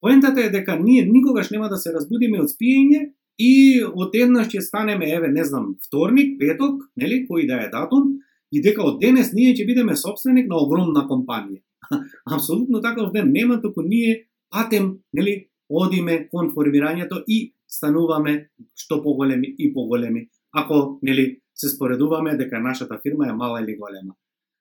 Поентата 0.00 0.44
е 0.44 0.50
дека 0.50 0.76
ние 0.80 1.04
никогаш 1.04 1.50
нема 1.50 1.68
да 1.68 1.76
се 1.76 1.92
разбудиме 1.92 2.40
од 2.40 2.52
спиење 2.52 3.12
и 3.38 3.52
од 3.84 4.16
еднаш 4.16 4.48
ќе 4.52 4.60
станеме, 4.60 5.08
еве, 5.12 5.28
не 5.28 5.44
знам, 5.44 5.76
вторник, 5.86 6.38
петок, 6.40 6.88
нели, 6.96 7.24
кој 7.28 7.46
да 7.48 7.60
е 7.64 7.70
датум, 7.72 8.16
и 8.52 8.60
дека 8.60 8.82
од 8.84 9.00
денес 9.00 9.32
ние 9.32 9.54
ќе 9.54 9.66
бидеме 9.68 9.96
собственик 9.96 10.48
на 10.48 10.60
огромна 10.60 11.06
компанија. 11.08 11.62
Апсолутно 12.34 12.80
таков 12.80 13.12
ден 13.12 13.32
нема, 13.32 13.60
току 13.62 13.82
ние 13.82 14.26
патем, 14.50 14.98
нели, 15.12 15.49
одиме 15.70 16.28
кон 16.30 16.50
формирањето 16.54 17.22
и 17.26 17.54
стануваме 17.68 18.50
што 18.74 19.02
поголеми 19.02 19.54
и 19.58 19.72
поголеми, 19.74 20.28
ако, 20.52 20.98
нели, 21.02 21.40
се 21.54 21.68
споредуваме 21.68 22.36
дека 22.36 22.60
нашата 22.60 22.98
фирма 23.02 23.28
е 23.28 23.32
мала 23.32 23.60
или 23.60 23.76
голема. 23.76 24.14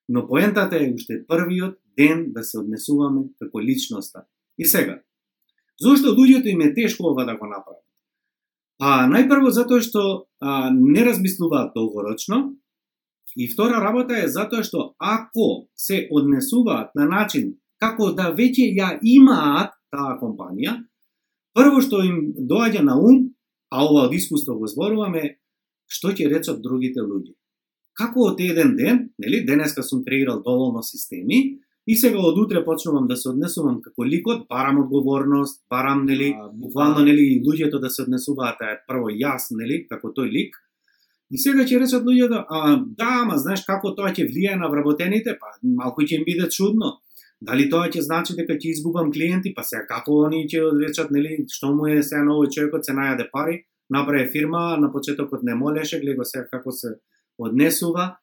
Но 0.09 0.27
поентата 0.27 0.77
е 0.77 0.91
уште 0.93 1.25
првиот 1.27 1.77
ден 1.97 2.25
да 2.33 2.43
се 2.43 2.59
однесуваме 2.59 3.21
како 3.39 3.61
личноста. 3.61 4.25
И 4.57 4.65
сега, 4.65 4.99
зошто 5.81 6.15
луѓето 6.15 6.47
им 6.47 6.61
е 6.61 6.73
тешко 6.73 7.07
ова 7.07 7.25
да 7.25 7.37
го 7.37 7.47
направат? 7.47 7.85
А 8.79 9.07
најпрво 9.11 9.51
затоа 9.51 9.83
што 9.83 10.01
а, 10.39 10.71
не 10.71 11.03
размислуваат 11.05 11.73
долгорочно, 11.75 12.55
и 13.35 13.47
втора 13.47 13.81
работа 13.83 14.17
е 14.17 14.27
затоа 14.27 14.63
што 14.63 14.95
ако 14.97 15.67
се 15.75 16.07
однесуваат 16.11 16.95
на 16.95 17.05
начин 17.05 17.57
како 17.79 18.11
да 18.15 18.31
веќе 18.35 18.71
ја 18.75 18.99
имаат 19.03 19.75
таа 19.91 20.17
компанија, 20.21 20.79
прво 21.59 21.83
што 21.83 22.01
им 22.07 22.31
доаѓа 22.39 22.85
на 22.87 22.95
ум, 22.95 23.29
а 23.69 23.83
ова 23.83 24.07
од 24.07 24.15
искуство 24.15 24.55
го 24.55 24.71
зборуваме, 24.71 25.37
што 25.91 26.15
ќе 26.15 26.31
речат 26.31 26.63
другите 26.63 27.03
луѓе. 27.03 27.35
Како 27.99 28.31
од 28.31 28.39
еден 28.39 28.77
ден, 28.79 29.09
нели, 29.19 29.43
денеска 29.45 29.83
сум 29.83 30.05
креирал 30.05 30.39
доволно 30.45 30.81
системи, 30.83 31.59
И 31.89 31.95
сега 31.97 32.19
од 32.21 32.37
утре 32.37 32.61
почнувам 32.65 33.07
да 33.09 33.15
се 33.17 33.31
однесувам 33.31 33.79
како 33.81 34.05
ликот, 34.05 34.43
барам 34.49 34.77
одговорност, 34.83 35.63
барам 35.73 36.03
нели 36.05 36.27
буквално 36.53 37.01
нели 37.05 37.39
луѓето 37.41 37.79
да 37.81 37.89
се 37.89 38.03
однесуваат 38.03 38.61
е 38.61 38.75
прво 38.87 39.09
јас 39.09 39.49
нели 39.57 39.87
како 39.89 40.11
тој 40.13 40.29
лик. 40.29 40.59
И 41.33 41.41
сега 41.41 41.65
ќе 41.65 41.79
речат 41.81 42.05
луѓето, 42.05 42.43
а 42.45 42.75
да, 42.99 43.09
ама 43.23 43.39
знаеш 43.41 43.65
како 43.65 43.95
тоа 43.97 44.13
ќе 44.13 44.27
влијае 44.29 44.59
на 44.61 44.69
вработените, 44.69 45.33
па 45.41 45.49
малку 45.63 46.05
ќе 46.05 46.19
им 46.19 46.27
биде 46.29 46.45
чудно. 46.53 46.99
Дали 47.41 47.69
тоа 47.71 47.87
ќе 47.87 48.03
значи 48.03 48.35
дека 48.35 48.57
ќе 48.59 48.73
изгубам 48.73 49.11
клиенти, 49.15 49.53
па 49.55 49.63
сега 49.63 49.85
како 49.87 50.25
они 50.27 50.43
ќе 50.43 50.63
одречат, 50.73 51.11
нели? 51.15 51.45
Што 51.47 51.71
му 51.75 51.87
е 51.87 52.01
сега 52.03 52.25
новој 52.27 52.51
човекот 52.51 52.85
се 52.85 52.95
најаде 52.97 53.29
пари, 53.31 53.61
направи 53.89 54.25
фирма, 54.33 54.75
на 54.77 54.91
почетокот 54.91 55.43
не 55.43 55.55
молеше, 55.55 56.01
гледа 56.03 56.25
сега 56.27 56.47
како 56.51 56.71
се 56.75 56.97
однесува. 57.39 58.17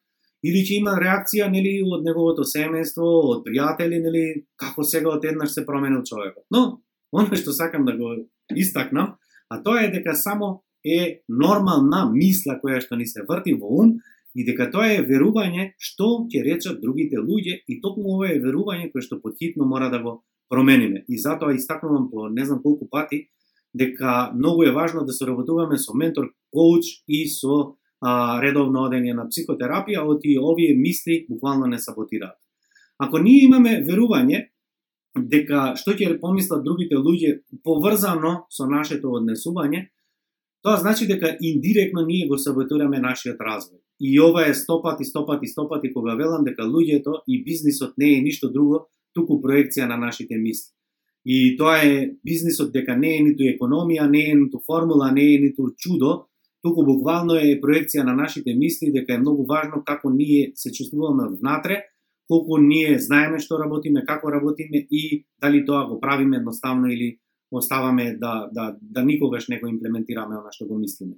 Или 0.45 0.61
ќе 0.61 0.83
има 0.83 0.99
реакција 1.01 1.49
нели 1.51 1.79
од 1.81 2.05
неговото 2.05 2.45
семејство, 2.45 3.09
од 3.33 3.41
пријатели, 3.47 4.03
нели? 4.05 4.27
Како 4.61 4.85
сега 4.85 5.15
одеднаш 5.17 5.57
се 5.57 5.65
променил 5.67 6.05
човекот. 6.05 6.45
Но 6.53 6.83
оно 7.13 7.41
што 7.41 7.57
сакам 7.57 7.89
да 7.89 7.97
го 7.97 8.13
истакнам, 8.53 9.17
а 9.49 9.63
тоа 9.63 9.87
е 9.87 9.91
дека 9.91 10.15
само 10.15 10.61
е 10.85 11.23
нормална 11.29 12.05
мисла 12.13 12.61
која 12.61 12.83
што 12.85 13.01
ни 13.01 13.09
се 13.09 13.25
врти 13.27 13.57
во 13.57 13.73
ум 13.81 13.97
и 14.37 14.45
дека 14.45 14.69
тоа 14.73 14.91
е 14.93 15.05
верување 15.09 15.71
што 15.81 16.27
ќе 16.29 16.43
речат 16.45 16.83
другите 16.83 17.23
луѓе 17.25 17.63
и 17.65 17.81
токму 17.81 18.19
ова 18.19 18.29
е 18.35 18.41
верување 18.43 18.91
кое 18.93 19.05
што 19.05 19.17
подхитно 19.23 19.65
мора 19.65 19.89
да 19.89 20.03
го 20.05 20.19
промениме. 20.53 21.05
И 21.09 21.19
затоа 21.19 21.57
истакнувам 21.57 22.11
по 22.11 22.29
не 22.29 22.45
знам 22.45 22.61
колку 22.63 22.89
пати 22.91 23.29
дека 23.75 24.33
многу 24.37 24.65
е 24.65 24.73
важно 24.77 25.05
да 25.05 25.13
се 25.13 25.27
работуваме 25.27 25.79
со 25.79 25.95
ментор, 25.95 26.29
коуч 26.53 26.85
и 27.09 27.25
со 27.29 27.77
а, 28.01 28.41
редовно 28.45 28.85
одење 28.89 29.15
на 29.17 29.25
психотерапија, 29.29 30.05
оти 30.05 30.37
и 30.37 30.39
овие 30.39 30.77
мисли 30.77 31.25
буквално 31.31 31.67
не 31.67 31.79
саботираат. 31.79 32.37
Ако 32.99 33.19
ние 33.19 33.45
имаме 33.45 33.81
верување 33.85 34.49
дека 35.17 35.73
што 35.81 35.97
ќе 35.97 36.21
помислат 36.21 36.65
другите 36.65 37.01
луѓе 37.01 37.41
поврзано 37.65 38.47
со 38.53 38.69
нашето 38.69 39.17
однесување, 39.17 39.89
тоа 40.63 40.77
значи 40.77 41.09
дека 41.09 41.37
индиректно 41.41 42.05
ние 42.05 42.29
го 42.29 42.39
саботираме 42.39 43.01
нашиот 43.01 43.41
развој. 43.41 43.86
И 44.01 44.21
ова 44.21 44.47
е 44.49 44.55
стопати, 44.55 45.05
стопати, 45.05 45.47
стопати 45.47 45.93
кога 45.93 46.15
велам 46.15 46.45
дека 46.45 46.63
луѓето 46.63 47.23
и 47.29 47.45
бизнисот 47.45 47.95
не 47.99 48.19
е 48.19 48.23
ништо 48.23 48.51
друго, 48.53 48.89
туку 49.15 49.41
проекција 49.41 49.89
на 49.89 49.97
нашите 49.97 50.37
мисли. 50.37 50.73
И 51.25 51.57
тоа 51.59 51.81
е 51.83 52.11
бизнисот 52.25 52.73
дека 52.73 52.97
не 52.97 53.17
е 53.17 53.23
ниту 53.25 53.49
економија, 53.49 54.07
не 54.07 54.31
е 54.31 54.35
ниту 54.35 54.61
формула, 54.67 55.11
не 55.13 55.35
е 55.35 55.41
ниту 55.41 55.73
чудо, 55.77 56.29
туку 56.63 56.85
буквално 56.85 57.35
е 57.41 57.57
проекција 57.63 58.05
на 58.05 58.15
нашите 58.15 58.55
мисли 58.55 58.93
дека 58.93 59.15
е 59.15 59.23
многу 59.23 59.47
важно 59.49 59.83
како 59.87 60.11
ние 60.11 60.53
се 60.55 60.73
чувствуваме 60.73 61.29
внатре, 61.41 61.83
колку 62.29 62.59
ние 62.59 62.99
знаеме 62.99 63.39
што 63.43 63.59
работиме, 63.59 64.05
како 64.07 64.31
работиме 64.31 64.87
и 64.91 65.25
дали 65.41 65.65
тоа 65.67 65.87
го 65.89 66.01
правиме 66.01 66.37
едноставно 66.37 66.91
или 66.91 67.17
оставаме 67.51 68.17
да, 68.21 68.49
да, 68.53 68.77
да 68.81 69.05
никогаш 69.05 69.49
не 69.49 69.61
го 69.61 69.67
имплементираме 69.67 70.37
она 70.37 70.53
што 70.53 70.67
го 70.67 70.79
мислиме. 70.79 71.17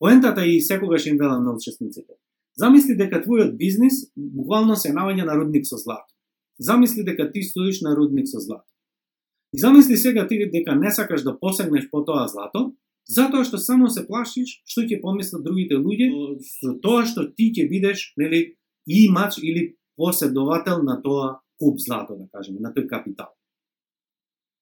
Поентата 0.00 0.46
и 0.46 0.60
секогаш 0.60 1.06
им 1.06 1.18
велам 1.18 1.44
на 1.44 1.52
учесниците. 1.54 2.12
Замисли 2.56 2.96
дека 2.96 3.20
твојот 3.22 3.54
бизнис 3.56 4.10
буквално 4.16 4.76
се 4.76 4.90
наоѓа 4.96 5.28
на 5.28 5.36
рудник 5.38 5.68
со 5.68 5.76
злато. 5.76 6.08
Замисли 6.58 7.04
дека 7.04 7.30
ти 7.32 7.42
стоиш 7.42 7.84
на 7.86 7.94
рудник 7.96 8.26
со 8.26 8.40
злато. 8.40 8.66
И 9.54 9.60
замисли 9.60 9.96
сега 9.96 10.26
ти 10.26 10.50
дека 10.50 10.76
не 10.76 10.90
сакаш 10.90 11.22
да 11.22 11.38
посегнеш 11.38 11.90
по 11.90 12.04
тоа 12.04 12.26
злато, 12.28 12.72
Затоа 13.10 13.42
што 13.46 13.58
само 13.58 13.88
се 13.90 14.04
плашиш 14.06 14.60
што 14.70 14.84
ќе 14.86 15.00
помислат 15.02 15.42
другите 15.42 15.80
луѓе 15.82 16.10
со 16.46 16.76
тоа 16.84 17.02
што 17.10 17.26
ти 17.34 17.50
ќе 17.50 17.66
бидеш, 17.70 18.12
нели, 18.20 18.54
имач 18.86 19.40
или 19.42 19.74
поседовател 19.98 20.84
на 20.86 21.00
тоа 21.02 21.40
куп 21.58 21.80
злато, 21.82 22.16
да 22.16 22.28
кажеме, 22.30 22.60
на 22.60 22.70
тој 22.70 22.86
капитал. 22.86 23.34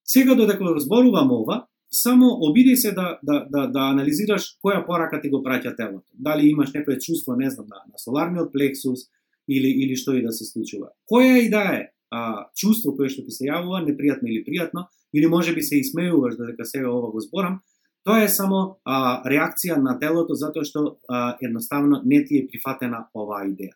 Сега 0.03 0.33
додека 0.35 0.65
го 0.65 0.79
зборувам 0.81 1.31
ова, 1.31 1.67
само 1.91 2.37
обиди 2.41 2.75
се 2.75 2.91
да, 2.91 3.19
да, 3.23 3.45
да, 3.49 3.67
да 3.67 3.79
анализираш 3.89 4.55
која 4.63 4.85
порака 4.85 5.21
ти 5.21 5.29
го 5.29 5.43
праќа 5.45 5.75
телото. 5.75 6.05
Дали 6.13 6.49
имаш 6.49 6.73
некое 6.73 6.99
чувство, 6.99 7.35
не 7.35 7.49
знам, 7.49 7.67
на, 7.69 7.81
на 7.87 7.97
соларниот 7.97 8.51
плексус 8.53 9.09
или, 9.49 9.69
или 9.69 9.95
што 9.95 10.13
и 10.13 10.21
да 10.21 10.31
се 10.31 10.45
случува. 10.45 10.93
Која 11.09 11.39
и 11.41 11.49
да 11.49 11.63
е 11.75 11.81
а, 12.11 12.49
чувство 12.55 12.95
кое 12.95 13.09
што 13.09 13.25
ти 13.25 13.31
се 13.31 13.49
јавува, 13.49 13.81
непријатно 13.85 14.29
или 14.29 14.45
пријатно, 14.45 14.87
или 15.13 15.27
може 15.27 15.53
би 15.53 15.61
се 15.61 15.79
измеуваш 15.79 16.37
додека 16.37 16.65
сега 16.65 16.91
ова 16.91 17.11
го 17.11 17.19
зборам, 17.19 17.61
Тоа 18.03 18.23
е 18.23 18.29
само 18.31 18.79
а, 18.87 19.21
реакција 19.27 19.75
на 19.77 19.97
телото 19.99 20.33
затоа 20.33 20.63
што 20.65 20.97
а, 21.07 21.35
едноставно 21.43 22.01
не 22.05 22.23
ти 22.25 22.39
е 22.39 22.47
прифатена 22.47 23.03
оваа 23.13 23.43
идеја. 23.49 23.75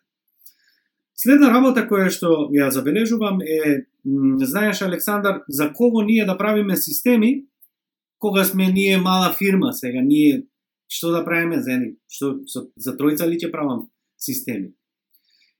Следна 1.14 1.52
работа 1.52 1.84
која 1.86 2.08
што 2.10 2.48
ја 2.50 2.70
забележувам 2.74 3.38
е, 3.44 3.84
знаеш 4.42 4.82
Александар, 4.82 5.42
за 5.48 5.70
кого 5.72 6.02
ние 6.02 6.24
да 6.24 6.38
правиме 6.38 6.76
системи, 6.76 7.44
кога 8.24 8.44
сме 8.48 8.70
ние 8.72 8.96
мала 8.98 9.32
фирма 9.36 9.72
сега, 9.76 10.00
ние 10.00 10.46
што 10.88 11.12
да 11.12 11.24
правиме 11.24 11.60
за 11.60 11.76
ни, 11.80 11.94
што, 12.08 12.40
што 12.48 12.68
за 12.76 12.96
тројца 12.96 13.28
ли 13.28 13.36
ќе 13.36 13.52
правам 13.52 13.88
системи. 14.16 14.72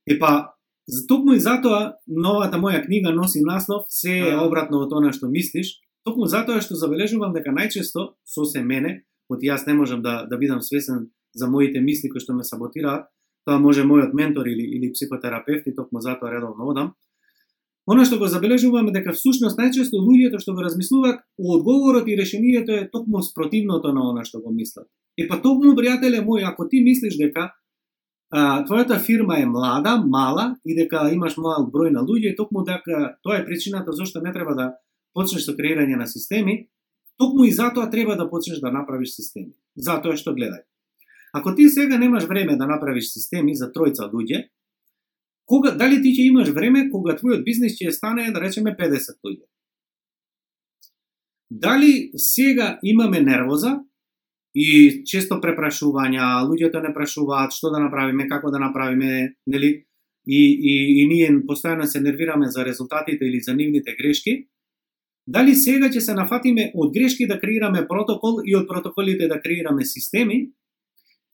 И 0.08 0.18
па, 0.18 0.56
за 0.88 1.06
токму 1.08 1.36
и 1.36 1.40
затоа 1.40 1.96
новата 2.06 2.60
моја 2.60 2.84
книга 2.84 3.12
носи 3.12 3.44
наслов 3.44 3.88
се 3.88 4.18
е 4.30 4.36
обратно 4.36 4.84
од 4.84 4.92
она 4.92 5.12
што 5.12 5.28
мислиш, 5.28 5.80
Токму 6.04 6.26
затоа 6.28 6.60
што 6.60 6.76
забележувам 6.76 7.32
дека 7.32 7.52
најчесто 7.56 8.02
со 8.28 8.44
се 8.44 8.60
мене, 8.60 9.04
оти 9.32 9.48
јас 9.48 9.64
не 9.66 9.74
можам 9.74 10.02
да, 10.04 10.24
да 10.28 10.36
бидам 10.36 10.60
свесен 10.60 11.08
за 11.32 11.48
моите 11.48 11.80
мисли 11.80 12.10
кои 12.12 12.20
што 12.20 12.36
ме 12.36 12.44
саботираат, 12.44 13.08
тоа 13.48 13.56
може 13.58 13.86
мојот 13.88 14.12
ментор 14.12 14.46
или, 14.46 14.66
или 14.76 14.92
психотерапевт 14.92 15.66
и 15.66 15.74
токму 15.74 16.04
затоа 16.04 16.30
редовно 16.30 16.68
одам. 16.68 16.92
Оно 17.86 18.04
што 18.08 18.16
го 18.18 18.28
забележуваме 18.32 18.92
дека 18.92 19.12
всушност 19.12 19.58
најчесто 19.60 20.00
луѓето 20.00 20.40
што 20.40 20.54
го 20.56 20.64
размислуваат, 20.64 21.20
одговорот 21.36 22.08
и 22.08 22.16
решението 22.16 22.72
е 22.72 22.88
токму 22.88 23.20
спротивното 23.22 23.92
на 23.92 24.08
она 24.10 24.24
што 24.24 24.40
го 24.40 24.52
мислат. 24.52 24.88
И 25.16 25.28
па 25.28 25.36
токму, 25.36 25.74
пријателе 25.76 26.24
мој, 26.24 26.48
ако 26.48 26.68
ти 26.68 26.80
мислиш 26.80 27.18
дека 27.20 27.52
а, 28.30 28.64
твојата 28.64 28.98
фирма 28.98 29.36
е 29.38 29.46
млада, 29.46 29.98
мала 30.00 30.54
и 30.64 30.74
дека 30.74 31.10
имаш 31.12 31.36
мал 31.36 31.68
број 31.68 31.92
на 31.92 32.00
луѓе, 32.00 32.36
токму 32.36 32.64
дека 32.64 33.18
тоа 33.22 33.42
е 33.42 33.44
причината 33.44 33.92
зашто 33.92 34.24
не 34.24 34.32
треба 34.32 34.56
да 34.56 34.72
почнеш 35.12 35.44
со 35.44 35.52
креирање 35.52 36.00
на 36.00 36.08
системи, 36.08 36.68
токму 37.20 37.44
и 37.44 37.52
затоа 37.52 37.90
треба 37.90 38.16
да 38.16 38.30
почнеш 38.30 38.64
да 38.64 38.72
направиш 38.72 39.12
системи. 39.12 39.52
Затоа 39.76 40.16
што 40.16 40.32
гледај. 40.32 40.64
Ако 41.34 41.54
ти 41.54 41.68
сега 41.68 41.98
немаш 41.98 42.24
време 42.24 42.56
да 42.56 42.66
направиш 42.66 43.12
системи 43.12 43.54
за 43.54 43.68
тројца 43.68 44.08
луѓе, 44.08 44.48
кога 45.46 45.70
дали 45.70 46.00
ти 46.02 46.12
ќе 46.16 46.28
имаш 46.30 46.52
време 46.56 46.88
кога 46.90 47.16
твојот 47.18 47.44
бизнис 47.44 47.76
ќе 47.80 47.92
стане 47.92 48.30
да 48.32 48.40
речеме 48.40 48.76
50 48.78 49.20
луѓе? 49.24 49.44
Дали 51.50 52.10
сега 52.16 52.78
имаме 52.82 53.20
нервоза 53.20 53.78
и 54.54 55.04
често 55.06 55.40
препрашувања, 55.42 56.46
луѓето 56.48 56.82
не 56.82 56.94
прашуваат 56.94 57.52
што 57.54 57.70
да 57.70 57.82
направиме, 57.82 58.28
како 58.28 58.50
да 58.50 58.58
направиме, 58.58 59.34
нели? 59.46 59.84
И, 60.26 60.40
и, 60.40 60.74
и 61.02 61.06
ние 61.06 61.28
постојано 61.44 61.84
се 61.84 62.00
нервираме 62.00 62.48
за 62.48 62.64
резултатите 62.64 63.26
или 63.26 63.40
за 63.40 63.52
нивните 63.54 63.92
грешки, 63.98 64.46
Дали 65.26 65.54
сега 65.56 65.88
ќе 65.88 66.02
се 66.04 66.14
нафатиме 66.16 66.68
од 66.76 66.92
грешки 66.92 67.26
да 67.26 67.38
креираме 67.40 67.86
протокол 67.88 68.42
и 68.44 68.56
од 68.56 68.68
протоколите 68.68 69.28
да 69.28 69.40
креираме 69.40 69.84
системи, 69.88 70.50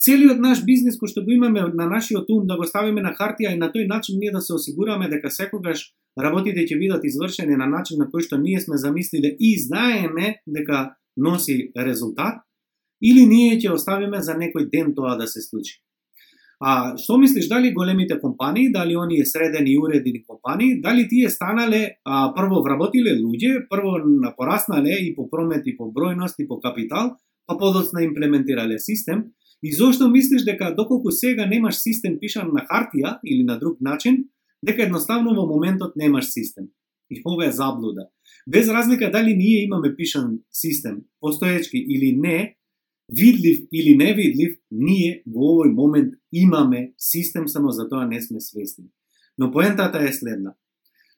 целиот 0.00 0.40
наш 0.40 0.64
бизнис 0.64 0.96
кој 1.00 1.12
што 1.12 1.24
го 1.24 1.32
имаме 1.34 1.62
на 1.74 1.86
нашиот 1.86 2.30
ум 2.30 2.46
да 2.46 2.56
го 2.56 2.64
ставиме 2.64 3.02
на 3.04 3.12
хартија 3.16 3.54
и 3.54 3.58
на 3.60 3.70
тој 3.72 3.88
начин 3.88 4.18
ние 4.18 4.32
да 4.32 4.40
се 4.40 4.54
осигураме 4.54 5.08
дека 5.08 5.30
секогаш 5.30 5.92
работите 6.18 6.64
ќе 6.64 6.78
бидат 6.78 7.04
извршени 7.04 7.56
на 7.56 7.66
начин 7.66 8.00
на 8.00 8.08
кој 8.08 8.24
што 8.26 8.38
ние 8.38 8.60
сме 8.60 8.80
замислиле 8.80 9.36
и 9.38 9.58
знаеме 9.58 10.40
дека 10.46 10.96
носи 11.16 11.72
резултат, 11.76 12.40
или 13.02 13.26
ние 13.26 13.58
ќе 13.60 13.72
оставиме 13.74 14.20
за 14.22 14.36
некој 14.36 14.68
ден 14.72 14.94
тоа 14.96 15.16
да 15.16 15.26
се 15.26 15.42
случи. 15.42 15.80
А 16.60 16.96
што 17.00 17.16
мислиш 17.16 17.48
дали 17.48 17.72
големите 17.72 18.18
компании, 18.20 18.68
дали 18.72 18.96
оние 18.96 19.24
средени 19.24 19.72
и 19.72 19.78
уредени 19.80 20.22
компании, 20.24 20.80
дали 20.80 21.08
тие 21.08 21.30
станале 21.30 21.96
а, 22.04 22.34
прво 22.36 22.60
вработиле 22.62 23.16
луѓе, 23.16 23.64
прво 23.70 23.96
пораснале 24.36 24.98
и 25.00 25.14
по 25.16 25.30
промет 25.30 25.64
и 25.66 25.76
по 25.76 25.88
бројност 25.88 26.36
и 26.38 26.46
по 26.48 26.60
капитал, 26.60 27.16
па 27.46 27.56
подоцна 27.56 28.04
имплементирале 28.04 28.78
систем, 28.78 29.32
и 29.62 29.72
зошто 29.72 30.08
мислиш 30.08 30.44
дека 30.44 30.74
доколку 30.74 31.10
сега 31.10 31.46
немаш 31.46 31.74
систем 31.82 32.18
пишан 32.20 32.52
на 32.52 32.64
хартија 32.64 33.18
или 33.24 33.42
на 33.44 33.58
друг 33.58 33.80
начин, 33.80 34.24
дека 34.62 34.82
едноставно 34.82 35.34
во 35.34 35.46
моментот 35.46 35.96
немаш 35.96 36.32
систем. 36.32 36.70
И 37.10 37.22
ова 37.26 37.46
е 37.46 37.52
заблуда. 37.52 38.08
Без 38.46 38.68
разлика 38.68 39.10
дали 39.10 39.34
ние 39.34 39.64
имаме 39.64 39.96
пишан 39.96 40.40
систем, 40.50 41.02
постоечки 41.20 41.78
или 41.78 42.16
не, 42.16 42.56
видлив 43.08 43.66
или 43.72 43.96
невидлив, 43.96 44.56
ние 44.70 45.22
во 45.26 45.56
овој 45.56 45.74
момент 45.74 46.14
имаме 46.32 46.94
систем, 46.96 47.48
само 47.48 47.70
за 47.70 47.88
тоа 47.88 48.06
не 48.06 48.22
сме 48.22 48.40
свесни. 48.40 48.86
Но 49.38 49.50
поентата 49.50 49.98
е 49.98 50.12
следна. 50.12 50.54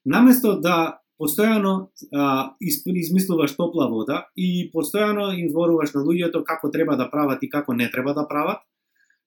Наместо 0.07 0.61
да 0.61 1.02
постојано 1.23 1.73
а, 2.11 2.55
измислуваш 2.61 3.55
топла 3.57 3.87
вода 3.91 4.27
и 4.37 4.71
постојано 4.75 5.31
им 5.39 5.49
зборуваш 5.53 5.95
на 5.95 6.03
луѓето 6.03 6.43
како 6.43 6.71
треба 6.75 6.97
да 6.99 7.07
прават 7.11 7.43
и 7.43 7.51
како 7.51 7.75
не 7.79 7.91
треба 7.91 8.15
да 8.15 8.27
прават, 8.29 8.65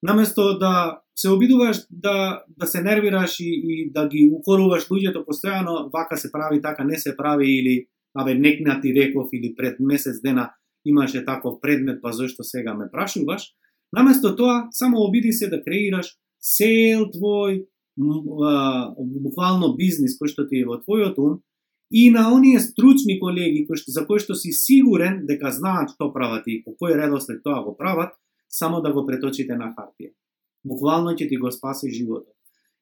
наместо 0.04 0.58
да 0.60 1.02
се 1.16 1.30
обидуваш 1.32 1.78
да, 1.90 2.44
да 2.48 2.68
се 2.68 2.84
нервираш 2.84 3.40
и, 3.40 3.52
и 3.64 3.92
да 3.92 4.08
ги 4.12 4.28
укоруваш 4.28 4.90
луѓето 4.92 5.24
постојано, 5.24 5.90
вака 5.94 6.18
се 6.18 6.32
прави, 6.32 6.62
така 6.62 6.84
не 6.84 7.00
се 7.00 7.16
прави 7.18 7.48
или 7.60 7.88
абе 8.14 8.36
некна 8.36 8.82
ти 8.82 8.94
реков 8.94 9.30
или 9.34 9.56
пред 9.56 9.80
месец 9.80 10.22
дена 10.22 10.52
имаше 10.86 11.26
таков 11.26 11.62
предмет, 11.62 12.00
па 12.02 12.12
зошто 12.12 12.44
сега 12.44 12.74
ме 12.74 12.92
прашуваш, 12.92 13.48
наместо 13.94 14.36
тоа 14.36 14.68
само 14.72 15.00
обиди 15.08 15.32
се 15.32 15.48
да 15.48 15.64
креираш 15.64 16.12
цел 16.40 17.08
твој 17.16 17.64
буквално 17.98 19.76
бизнис 19.80 20.20
кој 20.20 20.28
што 20.28 20.44
ти 20.50 20.60
е 20.62 20.68
во 20.68 20.82
твојот 20.84 21.16
ум 21.18 21.40
и 21.92 22.12
на 22.12 22.34
оние 22.34 22.60
стручни 22.60 23.20
колеги 23.20 23.66
кои 23.68 23.78
што, 23.78 23.92
за 23.92 24.06
кои 24.08 24.20
што 24.20 24.36
си 24.36 24.52
сигурен 24.52 25.26
дека 25.30 25.52
знаат 25.52 25.94
што 25.94 26.12
прават 26.14 26.48
и 26.48 26.64
по 26.66 26.74
кој 26.74 26.98
редослед 26.98 27.44
тоа 27.44 27.62
го 27.64 27.76
прават, 27.78 28.14
само 28.50 28.82
да 28.82 28.94
го 28.94 29.06
преточите 29.06 29.56
на 29.56 29.74
хартија. 29.76 30.14
Буквално 30.66 31.14
ќе 31.14 31.30
ти 31.30 31.38
го 31.38 31.52
спаси 31.52 31.92
животот. 31.94 32.34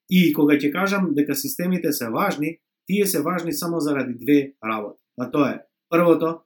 И 0.10 0.34
кога 0.34 0.56
ќе 0.56 0.72
кажам 0.72 1.12
дека 1.16 1.36
системите 1.36 1.92
се 1.92 2.10
важни, 2.10 2.60
тие 2.88 3.06
се 3.06 3.22
важни 3.22 3.54
само 3.54 3.80
заради 3.80 4.13
две 4.13 4.54
работи. 4.63 5.00
А 5.20 5.32
тоа 5.32 5.50
е, 5.52 5.60
првото, 5.89 6.39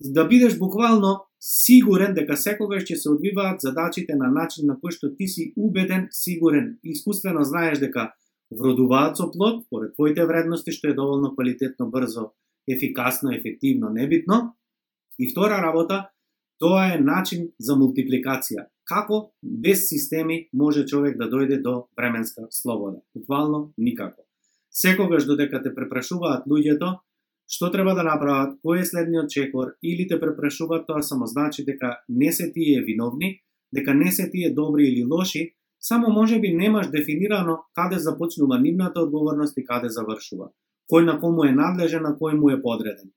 да 0.00 0.24
бидеш 0.24 0.58
буквално 0.58 1.26
сигурен 1.40 2.14
дека 2.14 2.36
секогаш 2.36 2.84
ќе 2.84 2.96
се 2.96 3.10
одвиваат 3.12 3.60
задачите 3.60 4.16
на 4.16 4.30
начин 4.32 4.68
на 4.68 4.76
кој 4.80 4.96
што 4.96 5.12
ти 5.16 5.28
си 5.28 5.52
убеден, 5.56 6.08
сигурен, 6.10 6.78
искуствено 6.84 7.44
знаеш 7.44 7.78
дека 7.78 8.12
вродуваат 8.50 9.16
со 9.16 9.30
плод, 9.30 9.64
поред 9.70 9.94
твоите 9.94 10.26
вредности, 10.26 10.70
што 10.70 10.90
е 10.90 10.94
доволно 10.94 11.34
квалитетно, 11.34 11.90
брзо, 11.90 12.32
ефикасно, 12.68 13.32
ефективно, 13.32 13.90
небитно. 13.90 14.56
И 15.18 15.28
втора 15.28 15.62
работа, 15.62 16.10
тоа 16.58 16.94
е 16.94 17.00
начин 17.00 17.50
за 17.58 17.76
мултипликација. 17.76 18.66
Како 18.84 19.32
без 19.42 19.86
системи 19.88 20.48
може 20.52 20.84
човек 20.86 21.16
да 21.18 21.30
дојде 21.30 21.60
до 21.62 21.86
временска 21.96 22.48
слобода? 22.50 23.00
Буквално 23.14 23.72
никако. 23.78 24.26
Секогаш 24.70 25.26
додека 25.26 25.62
те 25.62 25.74
препрашуваат 25.74 26.46
луѓето, 26.46 26.98
што 27.50 27.70
треба 27.70 27.94
да 27.98 28.04
направат, 28.06 28.58
кој 28.62 28.82
е 28.82 28.86
следниот 28.86 29.30
чекор, 29.30 29.74
или 29.82 30.06
те 30.08 30.20
препрашуваат, 30.20 30.86
тоа 30.86 31.02
само 31.02 31.26
значи 31.26 31.64
дека 31.64 31.98
не 32.08 32.32
се 32.32 32.52
тие 32.52 32.82
виновни, 32.82 33.40
дека 33.74 33.94
не 33.94 34.12
се 34.12 34.30
тие 34.30 34.54
добри 34.54 34.86
или 34.90 35.04
лоши, 35.04 35.54
само 35.80 36.10
може 36.10 36.40
би 36.40 36.54
немаш 36.54 36.90
дефинирано 36.90 37.58
каде 37.74 37.98
започнува 37.98 38.58
нивната 38.58 39.00
одговорност 39.00 39.58
и 39.58 39.64
каде 39.64 39.88
завршува. 39.88 40.50
Кој 40.90 41.04
на 41.04 41.20
кому 41.20 41.44
е 41.46 41.54
надлежен, 41.54 42.02
на 42.02 42.16
кој 42.18 42.34
му 42.34 42.50
е 42.50 42.62
подреден. 42.62 43.10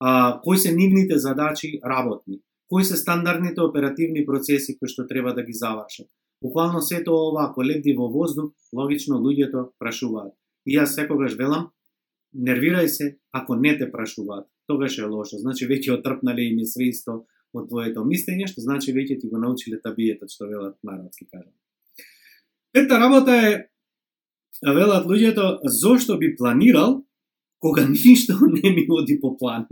А, 0.00 0.40
кои 0.44 0.58
се 0.58 0.72
нивните 0.72 1.18
задачи 1.18 1.80
работни. 1.84 2.40
Кои 2.68 2.84
се 2.84 2.96
стандардните 2.96 3.60
оперативни 3.60 4.26
процеси 4.26 4.78
кои 4.78 4.88
што 4.88 5.06
треба 5.06 5.34
да 5.34 5.42
ги 5.42 5.52
завршат. 5.52 6.08
Буквално 6.42 6.80
сето 6.80 7.14
ова, 7.14 7.48
ако 7.50 7.64
лебди 7.64 7.96
во 7.98 8.08
воздух, 8.08 8.52
логично 8.72 9.18
луѓето 9.18 9.72
прашуваат. 9.78 10.34
И 10.66 10.78
јас 10.78 10.94
секогаш 10.94 11.34
велам, 11.34 11.70
нервирај 12.34 12.86
се 12.86 13.18
ако 13.32 13.56
не 13.56 13.78
те 13.78 13.90
прашуваат. 13.92 14.46
Тогаш 14.66 14.98
е 14.98 15.04
лошо. 15.04 15.38
Значи 15.38 15.66
веќе 15.66 15.98
отрпнале 15.98 16.42
им 16.52 16.58
е 16.58 16.88
исто 16.88 17.24
од 17.52 17.68
твоето 17.68 18.04
мислење, 18.04 18.46
што 18.46 18.60
значи 18.60 18.92
веќе 18.92 19.20
ти 19.20 19.28
го 19.28 19.38
научиле 19.38 19.80
табиетот, 19.80 20.30
што 20.30 20.46
велат 20.46 20.76
народски 20.84 21.26
кажам. 21.26 21.52
Пета 22.72 23.00
работа 23.00 23.32
е, 23.32 23.66
да 24.62 24.74
велат 24.74 25.06
луѓето, 25.06 25.58
зошто 25.64 26.18
би 26.18 26.36
планирал 26.36 27.04
кога 27.60 27.88
ништо 27.88 28.34
не 28.46 28.70
ми 28.70 28.86
оди 28.90 29.20
по 29.20 29.36
план. 29.36 29.66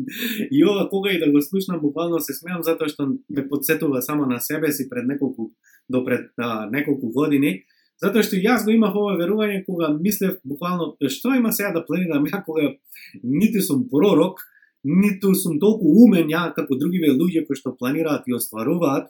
И 0.51 0.65
ова 0.65 0.89
кога 0.89 1.11
и 1.11 1.19
да 1.19 1.31
го 1.31 1.43
слушнам, 1.43 1.81
буквално 1.81 2.21
се 2.21 2.35
смеам 2.35 2.63
затоа 2.63 2.89
што 2.89 3.07
ме 3.07 3.49
подсетува 3.49 4.03
само 4.03 4.27
на 4.27 4.41
себе 4.41 4.73
си 4.73 4.89
пред 4.89 5.07
неколку 5.07 5.53
до 5.89 6.05
пред 6.05 6.31
а, 6.39 6.67
неколку 6.71 7.13
години, 7.15 7.63
Затоа 8.03 8.21
што 8.27 8.37
јас 8.37 8.67
го 8.67 8.75
имав 8.77 8.97
ова 8.97 9.15
верување 9.17 9.63
кога 9.65 9.89
мислев 9.95 10.37
буквално 10.45 10.91
што 11.09 11.33
има 11.33 11.53
сега 11.57 11.73
да 11.73 11.85
планирам 11.85 12.27
ја 12.29 12.43
кога 12.45 12.75
ниту 13.23 13.63
сум 13.65 13.87
пророк, 13.89 14.43
ниту 14.85 15.33
сум 15.35 15.57
толку 15.63 15.95
умен 16.05 16.29
ја 16.29 16.51
како 16.57 16.77
другиве 16.77 17.15
луѓе 17.17 17.47
кои 17.47 17.57
што 17.57 17.73
планираат 17.79 18.29
и 18.29 18.37
остваруваат, 18.37 19.09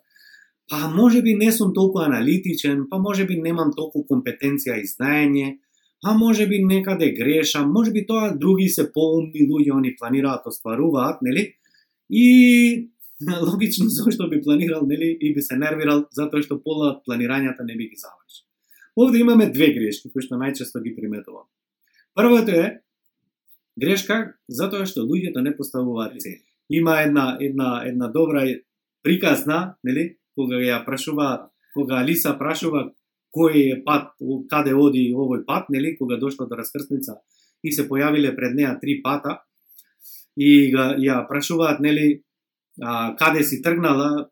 па 0.70 0.88
може 0.88 1.22
би 1.22 1.34
не 1.34 1.52
сум 1.52 1.72
толку 1.74 2.00
аналитичен, 2.02 2.86
па 2.90 2.98
може 2.98 3.24
би 3.24 3.38
немам 3.40 3.70
толку 3.76 4.04
компетенција 4.08 4.80
и 4.80 4.86
знаење, 4.86 5.58
а 6.04 6.14
може 6.14 6.46
би 6.46 6.64
некаде 6.64 7.12
грешам, 7.12 7.70
може 7.72 7.92
би 7.92 8.06
тоа 8.06 8.34
други 8.34 8.68
се 8.68 8.90
поумни 8.92 9.46
луѓе, 9.46 9.76
они 9.76 9.94
планираат, 9.96 10.42
да 10.44 10.50
остваруваат, 10.50 11.22
нели? 11.22 11.54
И 12.10 12.90
логично 13.52 13.88
зашто 13.88 14.28
би 14.28 14.42
планирал, 14.42 14.86
нели, 14.86 15.16
и 15.20 15.34
би 15.34 15.42
се 15.42 15.56
нервирал 15.56 16.04
затоа 16.12 16.42
што 16.42 16.60
пола 16.62 17.00
планирањата 17.06 17.64
не 17.64 17.76
би 17.76 17.88
ги 17.88 17.96
завршил. 17.96 18.44
Овде 18.96 19.20
имаме 19.20 19.50
две 19.50 19.72
грешки 19.72 20.10
кои 20.12 20.22
што 20.24 20.36
најчесто 20.40 20.82
ги 20.82 20.94
приметувам. 20.96 21.48
Првото 22.14 22.52
е 22.52 22.66
грешка 23.80 24.36
затоа 24.48 24.86
што 24.86 25.06
луѓето 25.06 25.40
не 25.42 25.56
поставуваат 25.56 26.20
цели. 26.20 26.44
Има 26.68 27.00
една 27.00 27.36
една 27.40 27.82
една 27.86 28.08
добра 28.08 28.44
приказна, 29.02 29.76
нели, 29.84 30.16
кога 30.36 30.60
ја 30.60 30.84
прашува, 30.84 31.48
кога 31.74 32.00
Алиса 32.02 32.36
прашува 32.38 32.90
кој 33.36 33.56
е 33.72 33.80
пат, 33.84 34.14
каде 34.50 34.72
оди 34.74 35.10
овој 35.12 35.44
пат, 35.48 35.68
нели, 35.70 35.96
кога 35.98 36.16
дошла 36.16 36.46
до 36.46 36.56
раскрсница 36.56 37.20
и 37.62 37.72
се 37.72 37.88
појавиле 37.88 38.34
пред 38.36 38.54
неа 38.56 38.76
три 38.80 39.00
пата 39.02 39.40
и 40.36 40.70
га, 40.72 40.94
ја 41.00 41.24
прашуваат, 41.28 41.80
нели, 41.80 42.22
а, 42.80 43.14
каде 43.16 43.44
си 43.44 43.62
тргнала, 43.62 44.28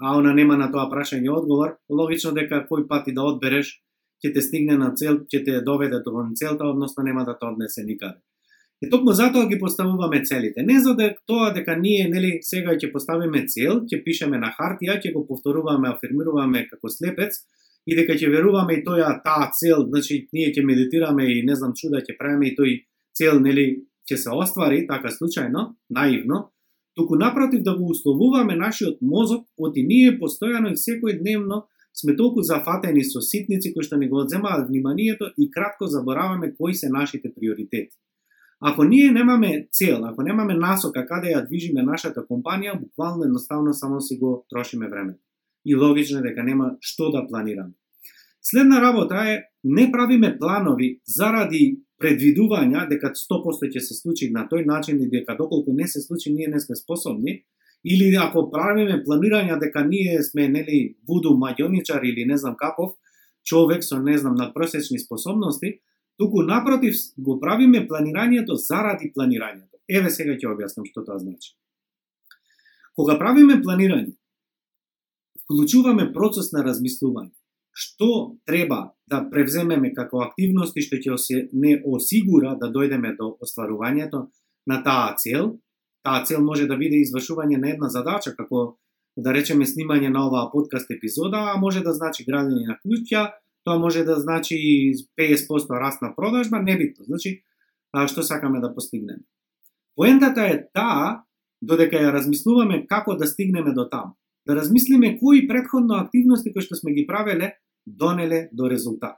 а 0.00 0.16
она 0.18 0.34
нема 0.34 0.56
на 0.56 0.70
тоа 0.72 0.86
прашање 0.90 1.30
одговор, 1.30 1.78
логично 1.90 2.32
дека 2.34 2.64
кој 2.70 2.86
пат 2.88 3.08
и 3.08 3.14
да 3.14 3.26
одбереш, 3.26 3.80
ќе 4.22 4.32
те 4.34 4.42
стигне 4.42 4.78
на 4.78 4.94
цел, 4.94 5.22
ќе 5.30 5.44
те 5.44 5.60
доведе 5.60 6.00
до 6.02 6.24
целта, 6.34 6.64
односно 6.64 7.04
нема 7.04 7.24
да 7.24 7.38
те 7.38 7.46
однесе 7.46 7.84
никаде. 7.84 8.18
И 8.84 8.88
токму 8.90 9.12
затоа 9.16 9.48
ги 9.48 9.56
поставуваме 9.58 10.22
целите. 10.24 10.62
Не 10.62 10.80
за 10.80 10.92
да 10.94 11.14
тоа 11.26 11.52
дека 11.56 11.76
ние 11.80 12.08
нели 12.12 12.38
сега 12.44 12.74
ќе 12.76 12.90
поставиме 12.92 13.46
цел, 13.48 13.80
ќе 13.88 14.02
пишеме 14.04 14.36
на 14.42 14.50
хартија, 14.52 14.98
ќе 15.00 15.12
го 15.14 15.22
повторуваме, 15.28 15.88
афирмируваме 15.88 16.66
како 16.68 16.90
слепец 16.92 17.38
и 17.86 17.96
дека 17.96 18.12
ќе 18.12 18.28
веруваме 18.34 18.76
и 18.76 18.82
тоја 18.84 19.14
таа 19.24 19.48
цел, 19.56 19.86
значи 19.88 20.26
ние 20.36 20.52
ќе 20.52 20.66
медитираме 20.68 21.30
и 21.32 21.40
не 21.48 21.56
знам 21.56 21.72
чуда 21.72 22.02
ќе 22.04 22.18
правиме 22.18 22.50
и 22.50 22.56
тој 22.58 22.76
цел 23.16 23.40
нели 23.40 23.66
ќе 24.04 24.20
се 24.20 24.36
оствари 24.36 24.84
така 24.90 25.08
случајно, 25.16 25.70
наивно, 25.88 26.50
туку 26.94 27.16
напротив 27.16 27.64
да 27.64 27.78
го 27.78 27.88
условуваме 27.88 28.56
нашиот 28.56 29.00
мозок, 29.00 29.48
оти 29.56 29.86
ние 29.86 30.18
постојано 30.20 30.74
и 30.74 30.80
секој 30.86 31.22
дневно 31.22 31.64
сме 31.94 32.16
толку 32.16 32.42
зафатени 32.42 33.04
со 33.04 33.24
ситници 33.24 33.72
кои 33.72 33.86
што 33.86 33.96
ни 33.96 34.12
го 34.12 34.20
одземаат 34.26 34.68
вниманието 34.68 35.32
и 35.38 35.50
кратко 35.50 35.86
забораваме 35.86 36.52
кои 36.58 36.74
се 36.74 36.92
нашите 36.92 37.32
приоритети. 37.32 37.96
Ако 38.66 38.84
ние 38.84 39.12
немаме 39.12 39.68
цел, 39.72 40.00
ако 40.04 40.22
немаме 40.22 40.54
насока 40.54 41.04
каде 41.06 41.34
ја 41.34 41.42
движиме 41.46 41.82
нашата 41.84 42.22
компанија, 42.24 42.78
буквално 42.80 43.24
едноставно 43.24 43.74
само 43.74 44.00
си 44.00 44.16
го 44.16 44.46
трошиме 44.50 44.88
времето. 44.88 45.20
И 45.66 45.74
логично 45.76 46.18
е 46.18 46.22
дека 46.22 46.42
нема 46.42 46.70
што 46.80 47.10
да 47.10 47.26
планираме. 47.28 47.74
Следна 48.42 48.80
работа 48.80 49.14
е 49.14 49.42
не 49.64 49.90
правиме 49.92 50.38
планови 50.38 51.00
заради 51.04 51.80
предвидувања 52.00 52.88
дека 52.88 53.12
100% 53.12 53.68
ќе 53.68 53.80
се 53.84 53.94
случи 54.00 54.30
на 54.32 54.48
тој 54.48 54.64
начин 54.66 55.00
и 55.00 55.10
дека 55.10 55.36
доколку 55.36 55.72
не 55.72 55.88
се 55.88 56.00
случи 56.00 56.32
ние 56.32 56.48
не 56.48 56.60
сме 56.60 56.76
способни, 56.76 57.44
Или 57.84 58.16
ако 58.16 58.48
правиме 58.50 59.02
планирања 59.04 59.58
дека 59.60 59.84
ние 59.84 60.22
сме 60.24 60.48
нели 60.48 60.96
буду 61.06 61.34
маѓоничар 61.36 62.00
или 62.00 62.24
не 62.24 62.36
знам 62.36 62.56
каков 62.56 62.94
човек 63.44 63.84
со 63.84 63.98
не 64.00 64.16
знам 64.18 64.34
надпросечни 64.34 64.98
способности, 64.98 65.80
туку 66.16 66.42
напротив 66.42 66.94
го 67.16 67.38
правиме 67.40 67.86
планирањето 67.88 68.54
заради 68.54 69.12
планирањето. 69.16 69.78
Еве 69.88 70.10
сега 70.10 70.34
ќе 70.34 70.50
објаснам 70.54 70.86
што 70.88 71.04
тоа 71.04 71.18
значи. 71.18 71.54
Кога 72.94 73.18
правиме 73.18 73.58
планирање, 73.62 74.14
вклучуваме 75.44 76.12
процес 76.12 76.52
на 76.52 76.62
размислување. 76.64 77.34
Што 77.74 78.38
треба 78.46 78.94
да 79.10 79.24
превземеме 79.30 79.90
како 79.94 80.22
активности 80.22 80.82
што 80.86 81.00
ќе 81.02 81.18
се 81.18 81.40
не 81.52 81.80
осигура 81.84 82.54
да 82.60 82.70
дојдеме 82.70 83.16
до 83.18 83.34
остварувањето 83.42 84.28
на 84.70 84.82
таа 84.86 85.16
цел. 85.18 85.58
Таа 86.06 86.22
цел 86.24 86.44
може 86.44 86.68
да 86.70 86.78
биде 86.78 87.02
извршување 87.02 87.58
на 87.58 87.72
една 87.74 87.88
задача, 87.88 88.34
како 88.36 88.78
да 89.16 89.32
речеме 89.34 89.66
снимање 89.66 90.10
на 90.12 90.26
оваа 90.28 90.50
подкаст 90.52 90.90
епизода, 90.90 91.50
а 91.52 91.58
може 91.58 91.82
да 91.82 91.92
значи 91.94 92.24
градење 92.26 92.66
на 92.68 92.78
куќа, 92.82 93.30
тоа 93.64 93.78
може 93.78 94.04
да 94.04 94.20
значи 94.20 94.56
50% 95.20 95.80
раст 95.80 96.02
на 96.02 96.14
продажба, 96.16 96.62
небитно. 96.62 97.04
Значи, 97.04 97.42
а, 97.92 98.08
што 98.08 98.22
сакаме 98.22 98.60
да 98.60 98.74
постигнеме. 98.74 99.22
Поентата 99.96 100.46
е 100.50 100.66
таа, 100.74 101.24
додека 101.62 101.96
ја 101.96 102.12
размислуваме 102.12 102.84
како 102.86 103.16
да 103.16 103.26
стигнеме 103.26 103.72
до 103.72 103.88
таму. 103.88 104.16
Да 104.46 104.56
размислиме 104.56 105.18
кои 105.18 105.46
предходно 105.48 105.94
активности 105.94 106.52
кои 106.52 106.62
што 106.62 106.76
сме 106.76 106.92
ги 106.92 107.06
правеле 107.06 107.54
донеле 107.86 108.48
до 108.52 108.68
резултат. 108.70 109.16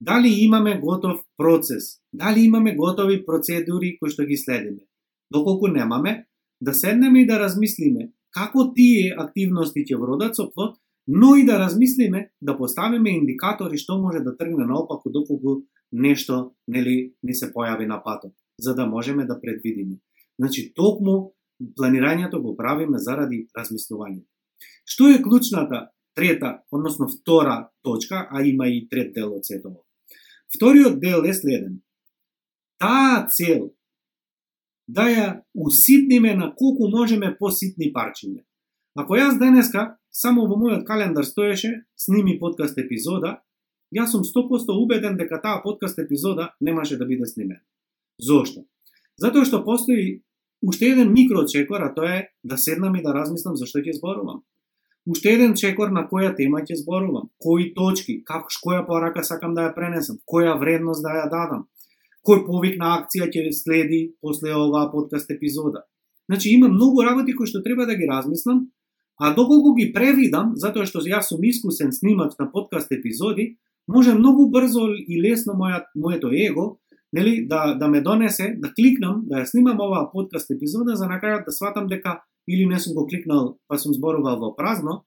Дали 0.00 0.28
имаме 0.28 0.80
готов 0.80 1.20
процес, 1.36 2.00
дали 2.12 2.40
имаме 2.40 2.74
готови 2.74 3.24
процедури 3.26 3.96
кои 3.98 4.10
што 4.10 4.26
ги 4.26 4.36
следиме. 4.36 4.82
Доколку 5.30 5.68
немаме, 5.68 6.26
да 6.60 6.74
седнеме 6.74 7.22
и 7.22 7.26
да 7.26 7.38
размислиме 7.40 8.10
како 8.36 8.72
тие 8.76 9.14
активности 9.16 9.84
ќе 9.84 9.96
вродат 10.00 10.36
со 10.36 10.50
плод, 10.52 10.76
но 11.06 11.36
и 11.36 11.44
да 11.44 11.58
размислиме 11.58 12.30
да 12.42 12.56
поставиме 12.58 13.10
индикатори 13.10 13.78
што 13.78 13.98
може 13.98 14.20
да 14.20 14.36
тргне 14.36 14.66
наопаку 14.66 15.10
доколку 15.10 15.62
нешто 15.92 16.54
нели 16.68 17.14
не 17.22 17.34
се 17.34 17.52
појави 17.52 17.86
на 17.86 18.02
патот, 18.02 18.32
за 18.60 18.74
да 18.74 18.86
можеме 18.86 19.26
да 19.26 19.40
предвидиме. 19.40 19.98
Значи 20.38 20.72
токму 20.74 21.32
планирањето 21.78 22.42
го 22.42 22.56
правиме 22.56 22.98
заради 22.98 23.46
размислување. 23.56 24.24
Што 24.84 25.08
е 25.08 25.22
клучната 25.22 25.88
трета, 26.14 26.62
односно 26.72 27.08
втора 27.08 27.70
точка, 27.82 28.28
а 28.30 28.42
има 28.42 28.68
и 28.68 28.88
трет 28.88 29.14
дел 29.14 29.32
од 29.36 29.44
сето 29.44 29.82
Вториот 30.54 31.00
дел 31.00 31.22
е 31.26 31.34
следен. 31.34 31.80
Таа 32.78 33.26
цел 33.26 33.72
да 34.88 35.08
ја 35.10 35.42
уситниме 35.54 36.34
на 36.34 36.52
колку 36.54 36.88
можеме 36.90 37.36
поситни 37.38 37.90
парчиња. 37.92 38.44
Ако 38.96 39.16
јас 39.18 39.38
денеска 39.38 39.96
само 40.16 40.46
во 40.48 40.56
мојот 40.56 40.84
календар 40.88 41.26
стоеше 41.28 41.72
сними 41.96 42.38
подкаст 42.40 42.78
епизода, 42.80 43.40
јас 43.92 44.14
сум 44.14 44.24
100% 44.24 44.72
убеден 44.72 45.16
дека 45.20 45.40
таа 45.42 45.60
подкаст 45.64 45.98
епизода 45.98 46.54
немаше 46.60 46.96
да 46.96 47.06
биде 47.06 47.26
снимена. 47.26 47.60
Зошто? 48.18 48.64
Затоа 49.20 49.44
што 49.44 49.62
постои 49.64 50.22
уште 50.62 50.92
еден 50.92 51.12
микрочекор, 51.12 51.82
а 51.84 51.92
тоа 51.94 52.12
е 52.16 52.28
да 52.42 52.56
седнам 52.56 52.96
и 52.96 53.02
да 53.02 53.12
размислам 53.14 53.56
за 53.56 53.68
што 53.68 53.84
ќе 53.84 53.96
зборувам. 53.98 54.40
Уште 55.06 55.34
еден 55.36 55.54
чекор 55.54 55.92
на 55.92 56.06
која 56.08 56.32
тема 56.36 56.62
ќе 56.64 56.80
зборувам, 56.80 57.28
кои 57.38 57.74
точки, 57.74 58.22
како 58.24 58.48
која 58.64 58.86
порака 58.86 59.22
сакам 59.24 59.54
да 59.54 59.68
ја 59.68 59.74
пренесам, 59.74 60.16
која 60.24 60.56
вредност 60.58 61.04
да 61.04 61.12
ја 61.20 61.26
дадам, 61.30 61.68
кој 62.26 62.46
повик 62.48 62.80
на 62.80 62.96
акција 62.96 63.28
ќе 63.28 63.52
следи 63.52 64.00
после 64.20 64.56
оваа 64.56 64.90
подкаст 64.90 65.30
епизода. 65.30 65.84
Значи 66.26 66.50
има 66.50 66.68
многу 66.68 67.04
работи 67.04 67.36
кои 67.36 67.46
што 67.46 67.62
треба 67.62 67.86
да 67.86 67.94
ги 67.94 68.08
размислам, 68.08 68.66
а 69.18 69.34
доколку 69.34 69.74
ги 69.74 69.92
превидам, 69.92 70.52
затоа 70.56 70.86
што 70.86 71.00
јас 71.00 71.32
сум 71.32 71.44
искусен 71.44 71.92
снимач 71.92 72.36
на 72.38 72.50
подкаст 72.52 72.92
епизоди, 72.92 73.56
може 73.88 74.14
многу 74.14 74.50
брзо 74.50 74.88
и 74.92 75.20
лесно 75.22 75.54
моја, 75.54 75.84
моето 75.94 76.28
его 76.32 76.78
нели, 77.12 77.46
да, 77.46 77.74
да 77.74 77.88
ме 77.88 78.00
донесе, 78.00 78.54
да 78.58 78.72
кликнам, 78.74 79.24
да 79.26 79.40
ја 79.42 79.48
снимам 79.48 79.80
оваа 79.80 80.10
подкаст 80.12 80.50
епизода, 80.50 80.96
за 80.96 81.08
на 81.08 81.20
крајот 81.22 81.46
да 81.46 81.52
сватам 81.52 81.86
дека 81.86 82.20
или 82.48 82.66
не 82.66 82.78
сум 82.78 82.94
го 82.94 83.06
кликнал, 83.06 83.58
па 83.68 83.78
сум 83.78 83.94
зборувал 83.94 84.38
во 84.38 84.54
празно, 84.56 85.04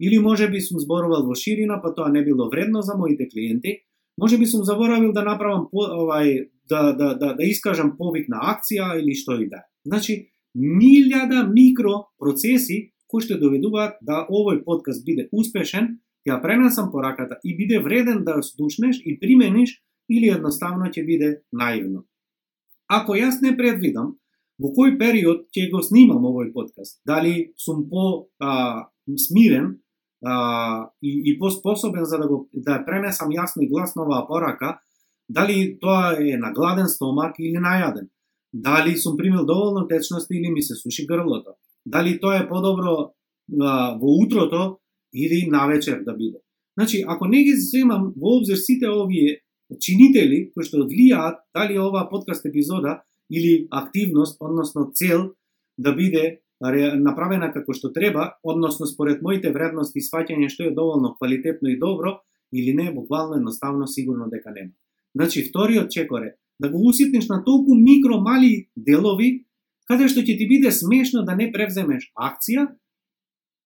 или 0.00 0.18
може 0.18 0.48
би 0.48 0.60
сум 0.60 0.80
зборувал 0.80 1.26
во 1.26 1.34
ширина, 1.34 1.80
па 1.82 1.94
тоа 1.94 2.10
не 2.10 2.22
било 2.24 2.48
вредно 2.50 2.82
за 2.82 2.96
моите 2.96 3.28
клиенти, 3.28 3.84
може 4.18 4.38
би 4.38 4.46
сум 4.46 4.64
заборавил 4.64 5.12
да 5.12 5.22
направам 5.22 5.68
по, 5.70 5.86
овај 5.86 6.48
да, 6.68 6.92
да, 6.92 7.14
да, 7.14 7.34
да 7.34 7.44
искажам 7.44 7.96
повик 7.96 8.28
на 8.28 8.42
акција 8.54 8.98
или 8.98 9.14
што 9.14 9.38
и 9.40 9.48
да. 9.48 9.64
Значи, 9.84 10.32
милјада 10.56 11.46
микро 11.48 12.08
процеси 12.18 12.92
кои 13.12 13.24
што 13.24 13.36
доведуваат 13.36 14.00
да 14.00 14.22
овој 14.24 14.62
подкаст 14.64 15.04
биде 15.04 15.28
успешен, 15.32 15.98
ја 16.28 16.40
пренесам 16.40 16.90
пораката 16.92 17.36
и 17.44 17.54
биде 17.56 17.80
вреден 17.84 18.24
да 18.24 18.40
слушнеш 18.42 19.00
и 19.04 19.18
примениш 19.20 19.76
или 20.08 20.32
едноставно 20.32 20.88
ќе 20.88 21.04
биде 21.06 21.30
наивно. 21.52 22.06
Ако 22.88 23.16
јас 23.16 23.42
не 23.44 23.52
предвидам 23.56 24.16
во 24.60 24.72
кој 24.76 24.96
период 24.98 25.48
ќе 25.52 25.68
го 25.72 25.82
снимам 25.84 26.24
овој 26.24 26.52
подкаст, 26.54 27.00
дали 27.06 27.52
сум 27.56 27.88
по 27.90 28.28
а, 28.40 28.88
смирен 29.16 29.82
а, 30.24 30.88
и, 31.02 31.12
и 31.32 31.38
поспособен 31.38 32.04
за 32.04 32.18
да 32.18 32.28
го 32.28 32.48
да 32.52 32.80
пренесам 32.86 33.28
јасно 33.28 33.64
и 33.64 33.68
гласно 33.68 34.06
оваа 34.06 34.26
порака, 34.28 34.78
дали 35.28 35.78
тоа 35.80 36.16
е 36.20 36.36
на 36.38 36.52
гладен 36.52 36.88
стомак 36.88 37.36
или 37.38 37.58
најаден, 37.58 38.08
дали 38.52 38.96
сум 38.96 39.16
примил 39.16 39.46
доволно 39.46 39.86
течност 39.88 40.30
или 40.30 40.50
ми 40.50 40.62
се 40.62 40.74
суши 40.74 41.06
грлото, 41.06 41.56
дали 41.86 42.20
тоа 42.20 42.36
е 42.36 42.48
подобро 42.48 43.12
а, 43.60 43.98
во 43.98 44.08
утрото 44.22 44.78
или 45.14 45.46
на 45.50 45.66
вечер 45.66 46.02
да 46.04 46.14
биде. 46.14 46.38
Значи, 46.78 47.04
ако 47.06 47.26
не 47.26 47.42
ги 47.42 47.52
земам 47.52 48.12
во 48.16 48.38
обзир 48.38 48.56
сите 48.56 48.88
овие 48.88 49.42
чинители 49.80 50.50
кои 50.52 50.64
што 50.64 50.84
влијаат 50.84 51.44
дали 51.54 51.78
ова 51.78 52.08
подкаст 52.10 52.46
епизода 52.46 53.02
или 53.30 53.68
активност, 53.70 54.36
односно 54.40 54.90
цел 54.94 55.32
да 55.78 55.94
биде 55.94 56.40
направена 56.60 57.50
како 57.52 57.72
што 57.72 57.92
треба, 57.92 58.36
односно 58.44 58.86
според 58.86 59.22
моите 59.22 59.50
вредности 59.50 59.98
и 59.98 60.04
сваќање 60.04 60.48
што 60.48 60.68
е 60.68 60.76
доволно 60.76 61.14
квалитетно 61.16 61.68
и 61.68 61.78
добро, 61.78 62.20
или 62.52 62.74
не, 62.74 62.92
буквално 62.92 63.36
едноставно 63.36 63.86
сигурно 63.86 64.28
дека 64.30 64.52
нема. 64.52 64.72
Значи, 65.14 65.42
вториот 65.48 65.90
чекор 65.90 66.22
е 66.22 66.36
да 66.60 66.70
го 66.70 66.86
уситнеш 66.88 67.28
на 67.28 67.44
толку 67.44 67.74
микро 67.74 68.20
мали 68.20 68.68
делови, 68.76 69.44
каде 69.92 70.08
што 70.08 70.22
ќе 70.24 70.38
ти 70.40 70.46
биде 70.48 70.70
смешно 70.72 71.20
да 71.28 71.34
не 71.36 71.50
превземеш 71.52 72.08
акција, 72.16 72.64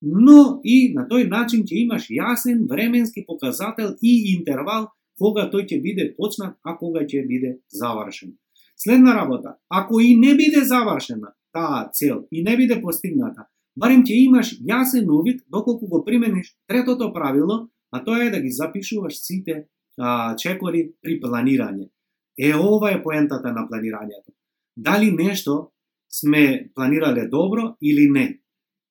но 0.02 0.60
и 0.66 0.92
на 0.96 1.06
тој 1.10 1.28
начин 1.30 1.62
ќе 1.62 1.84
имаш 1.84 2.08
јасен 2.10 2.64
временски 2.70 3.22
показател 3.28 3.94
и 4.02 4.34
интервал 4.34 4.88
кога 5.20 5.46
тој 5.52 5.68
ќе 5.70 5.78
биде 5.84 6.08
почнат, 6.18 6.56
а 6.66 6.74
кога 6.80 7.04
ќе 7.06 7.22
биде 7.28 7.52
завршен. 7.70 8.34
Следна 8.76 9.14
работа, 9.14 9.54
ако 9.70 10.00
и 10.00 10.16
не 10.18 10.34
биде 10.34 10.64
завршена 10.64 11.32
таа 11.54 11.86
цел 11.94 12.26
и 12.30 12.42
не 12.42 12.56
биде 12.56 12.80
постигната, 12.82 13.46
барем 13.78 14.02
ќе 14.02 14.18
имаш 14.26 14.56
јасен 14.58 15.06
увид 15.06 15.46
доколку 15.46 15.86
го 15.86 16.02
примениш 16.04 16.56
третото 16.66 17.12
правило, 17.12 17.68
а 17.92 18.02
тоа 18.04 18.26
е 18.26 18.34
да 18.34 18.42
ги 18.42 18.50
запишуваш 18.50 19.22
сите 19.22 19.68
а, 19.96 20.34
чекори 20.36 20.90
при 21.02 21.20
планирање. 21.22 21.88
Е, 22.36 22.52
ова 22.52 22.90
е 22.90 23.02
поентата 23.02 23.54
на 23.54 23.64
планирањето. 23.70 24.34
Дали 24.76 25.10
нешто 25.12 25.70
сме 26.20 26.70
планирале 26.74 27.28
добро 27.28 27.76
или 27.82 28.08
не. 28.10 28.40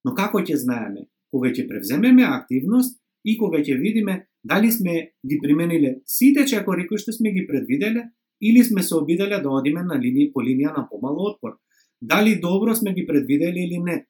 Но 0.06 0.14
како 0.14 0.40
ќе 0.40 0.58
знаеме? 0.62 1.08
Кога 1.34 1.50
ќе 1.50 1.68
превземеме 1.68 2.24
активност 2.24 3.00
и 3.26 3.38
кога 3.38 3.60
ќе 3.60 3.80
видиме 3.82 4.28
дали 4.44 4.72
сме 4.72 5.12
ги 5.26 5.40
примениле 5.42 5.96
сите 6.06 6.46
чекори 6.46 6.88
кои 6.88 7.02
што 7.02 7.16
сме 7.16 7.34
ги 7.34 7.48
предвиделе 7.48 8.06
или 8.42 8.64
сме 8.64 8.84
се 8.84 8.96
обиделе 8.96 9.40
да 9.42 9.50
одиме 9.50 9.82
на 9.84 9.98
линија 9.98 10.32
по 10.34 10.44
линија 10.46 10.76
на 10.78 10.86
помало 10.90 11.32
отпор. 11.32 11.58
Дали 12.02 12.40
добро 12.40 12.76
сме 12.76 12.94
ги 12.94 13.08
предвиделе 13.08 13.66
или 13.66 13.80
не. 13.82 14.06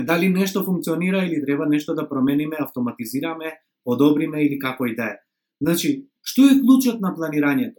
Дали 0.00 0.28
нешто 0.28 0.64
функционира 0.64 1.24
или 1.24 1.44
треба 1.44 1.66
нешто 1.66 1.94
да 1.94 2.08
промениме, 2.08 2.56
автоматизираме, 2.58 3.52
подобриме 3.84 4.44
или 4.44 4.58
како 4.58 4.86
и 4.86 4.96
да 4.96 5.12
е. 5.12 5.16
Значи, 5.60 6.08
што 6.22 6.48
е 6.48 6.58
клучот 6.60 7.00
на 7.00 7.12
планирањето? 7.14 7.78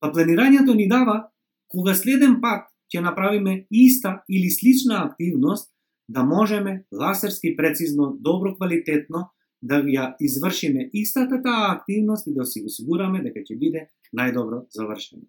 Па 0.00 0.10
планирањето 0.10 0.74
ни 0.74 0.88
дава 0.88 1.28
кога 1.68 1.94
следен 1.94 2.40
пат 2.40 2.66
ќе 2.88 3.02
направиме 3.04 3.66
иста 3.70 4.22
или 4.28 4.50
слична 4.50 5.04
активност, 5.04 5.70
да 6.08 6.22
можеме 6.24 6.84
ласерски 6.92 7.56
прецизно, 7.56 8.16
добро 8.20 8.54
квалитетно 8.56 9.28
да 9.62 9.82
ја 9.82 10.14
извршиме 10.20 10.90
истата 10.92 11.42
таа 11.42 11.74
активност 11.76 12.26
и 12.26 12.34
да 12.34 12.46
се 12.46 12.62
осигураме 12.64 13.22
дека 13.22 13.42
ќе 13.42 13.58
биде 13.58 13.88
најдобро 14.14 14.66
завршено. 14.70 15.26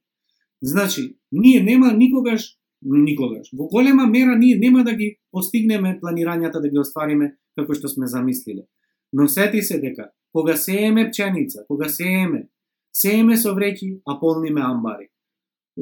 Значи, 0.62 1.18
ние 1.32 1.64
нема 1.64 1.94
никогаш, 1.94 2.56
никогаш, 2.82 3.50
во 3.54 3.68
голема 3.68 4.08
мера 4.08 4.38
ние 4.38 4.58
нема 4.58 4.84
да 4.84 4.94
ги 4.94 5.18
постигнеме 5.32 6.00
планирањата 6.02 6.62
да 6.62 6.70
ги 6.70 6.80
оствариме 6.80 7.36
како 7.58 7.74
што 7.74 7.88
сме 7.88 8.08
замислиле. 8.08 8.68
Но 9.14 9.28
сети 9.28 9.62
се 9.62 9.80
дека, 9.80 10.12
кога 10.32 10.56
сееме 10.56 11.10
пченица, 11.10 11.66
кога 11.68 11.90
сееме, 11.90 12.48
сееме 12.94 13.38
со 13.38 13.56
вреќи, 13.56 14.02
а 14.06 14.20
полниме 14.20 14.62
амбари. 14.62 15.10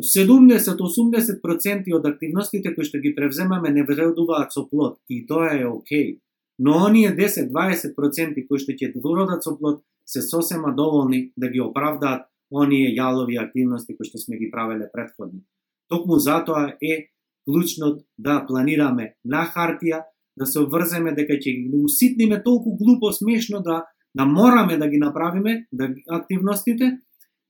70-80% 0.01 1.93
од 1.95 2.05
активностите 2.05 2.73
кои 2.75 2.85
што 2.85 2.99
ги 3.01 3.15
превземаме 3.15 3.69
не 3.73 3.83
вредуваат 3.83 4.53
со 4.53 4.65
плод 4.69 4.99
и 5.09 5.25
тоа 5.27 5.55
е 5.57 5.65
окей. 5.65 6.19
Но 6.59 6.77
оние 6.85 7.13
10-20% 7.15 8.47
кои 8.47 8.59
што 8.61 8.71
ќе 8.73 8.93
дородат 8.95 9.43
со 9.43 9.57
плод 9.57 9.83
се 10.05 10.21
сосема 10.21 10.73
доволни 10.75 11.31
да 11.37 11.49
ги 11.49 11.61
оправдаат 11.61 12.29
оние 12.51 12.95
јалови 12.95 13.37
активности 13.41 13.95
кои 13.97 14.05
што 14.07 14.17
сме 14.17 14.37
ги 14.37 14.51
правеле 14.51 14.89
предходно. 14.93 15.41
Токму 15.89 16.19
затоа 16.19 16.77
е 16.81 17.11
клучнот 17.47 18.03
да 18.17 18.45
планираме 18.47 19.15
на 19.23 19.45
хартија, 19.47 20.03
да 20.37 20.45
се 20.45 20.59
обврземе 20.59 21.15
дека 21.15 21.33
ќе 21.33 21.51
ги 21.57 21.83
уситниме 21.83 22.43
толку 22.43 22.75
глупо 22.77 23.11
смешно 23.11 23.61
да 23.63 23.85
да 24.17 24.25
мораме 24.25 24.77
да 24.77 24.87
ги 24.87 24.97
направиме 24.97 25.67
да 25.71 25.89
активностите, 26.09 26.97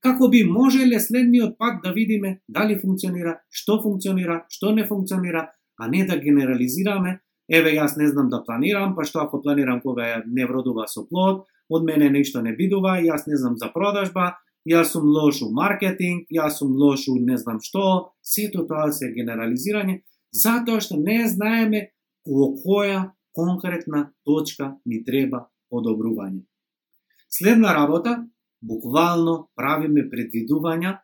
како 0.04 0.30
би 0.30 0.44
можеле 0.46 1.00
следниот 1.00 1.58
пат 1.58 1.82
да 1.84 1.92
видиме 1.94 2.40
дали 2.48 2.78
функционира, 2.80 3.40
што 3.50 3.82
функционира, 3.82 4.46
што 4.50 4.74
не 4.74 4.86
функционира, 4.88 5.48
а 5.78 5.88
не 5.88 6.06
да 6.06 6.18
генерализираме, 6.18 7.20
еве 7.50 7.76
јас 7.78 7.98
не 7.98 8.08
знам 8.08 8.30
да 8.30 8.44
планирам, 8.44 8.96
па 8.96 9.06
што 9.06 9.22
ако 9.24 9.42
планирам 9.42 9.82
кога 9.82 10.24
не 10.26 10.46
вродува 10.46 10.88
со 10.88 11.06
плод, 11.08 11.46
од 11.70 11.84
мене 11.84 12.10
нешто 12.10 12.42
не 12.42 12.54
бидува, 12.56 12.98
јас 13.02 13.28
не 13.28 13.38
знам 13.38 13.58
за 13.58 13.72
продажба, 13.74 14.38
јас 14.68 14.94
сум 14.94 15.08
лош 15.08 15.42
у 15.42 15.52
маркетинг, 15.52 16.28
јас 16.32 16.60
сум 16.60 16.76
лош 16.76 17.08
у 17.08 17.18
не 17.20 17.38
знам 17.38 17.60
што, 17.64 18.14
сето 18.22 18.68
тоа 18.68 18.92
се 18.92 19.12
генерализирање, 19.16 20.02
затоа 20.32 20.82
што 20.84 21.00
не 21.00 21.24
знаеме 21.28 21.92
во 22.28 22.52
која 22.64 23.12
конкретна 23.36 24.12
точка 24.26 24.76
ни 24.86 25.04
треба 25.06 25.48
подобрување. 25.72 26.44
Следна 27.30 27.74
работа, 27.76 28.26
буквално 28.62 29.50
правиме 29.56 30.08
предвидувања 30.10 31.00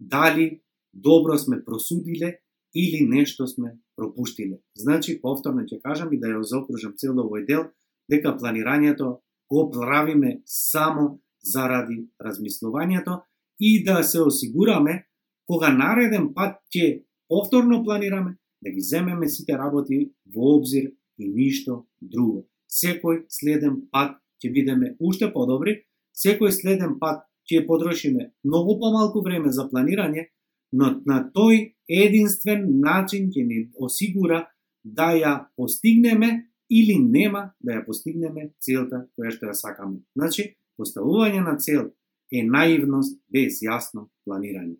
дали 0.00 0.62
добро 0.92 1.38
сме 1.38 1.64
просудиле 1.64 2.38
или 2.74 3.06
нешто 3.08 3.46
сме 3.46 3.78
пропуштиле. 3.96 4.60
Значи, 4.76 5.20
повторно 5.20 5.64
ќе 5.64 5.80
кажам 5.82 6.12
и 6.12 6.20
да 6.20 6.28
ја 6.28 6.42
заокружам 6.42 6.94
цел 6.96 7.16
овој 7.16 7.46
дел, 7.46 7.70
дека 8.08 8.36
планирањето 8.36 9.20
го 9.50 9.70
правиме 9.70 10.42
само 10.44 11.20
заради 11.42 12.08
размислувањето 12.20 13.22
и 13.60 13.84
да 13.84 14.02
се 14.02 14.20
осигураме 14.20 15.06
кога 15.46 15.72
нареден 15.72 16.34
пат 16.34 16.60
ќе 16.74 17.04
повторно 17.28 17.82
планираме, 17.84 18.36
да 18.62 18.70
ги 18.70 18.80
земеме 18.80 19.28
сите 19.28 19.58
работи 19.58 20.12
во 20.34 20.56
обзир 20.58 20.92
и 21.18 21.28
ништо 21.28 21.86
друго. 22.00 22.46
Секој 22.68 23.24
следен 23.28 23.86
пат 23.90 24.18
ќе 24.42 24.52
бидеме 24.52 24.96
уште 25.00 25.32
подобри, 25.32 25.85
секој 26.16 26.52
следен 26.52 26.98
пат 27.00 27.24
ќе 27.46 27.66
потрошиме 27.66 28.32
многу 28.44 28.78
помалку 28.80 29.22
време 29.22 29.52
за 29.52 29.68
планирање, 29.70 30.26
но 30.72 31.00
на 31.06 31.22
тој 31.34 31.76
единствен 31.88 32.66
начин 32.80 33.30
ќе 33.30 33.46
ни 33.46 33.60
осигура 33.76 34.46
да 34.84 35.12
ја 35.14 35.34
постигнеме 35.56 36.48
или 36.70 36.96
нема 36.98 37.52
да 37.60 37.78
ја 37.78 37.84
постигнеме 37.86 38.50
целта 38.60 39.06
која 39.14 39.30
што 39.34 39.50
ја 39.50 39.54
сакаме. 39.54 40.02
Значи, 40.16 40.56
поставување 40.78 41.44
на 41.44 41.56
цел 41.58 41.92
е 42.32 42.42
наивност 42.42 43.20
без 43.30 43.62
јасно 43.62 44.08
планирање. 44.26 44.76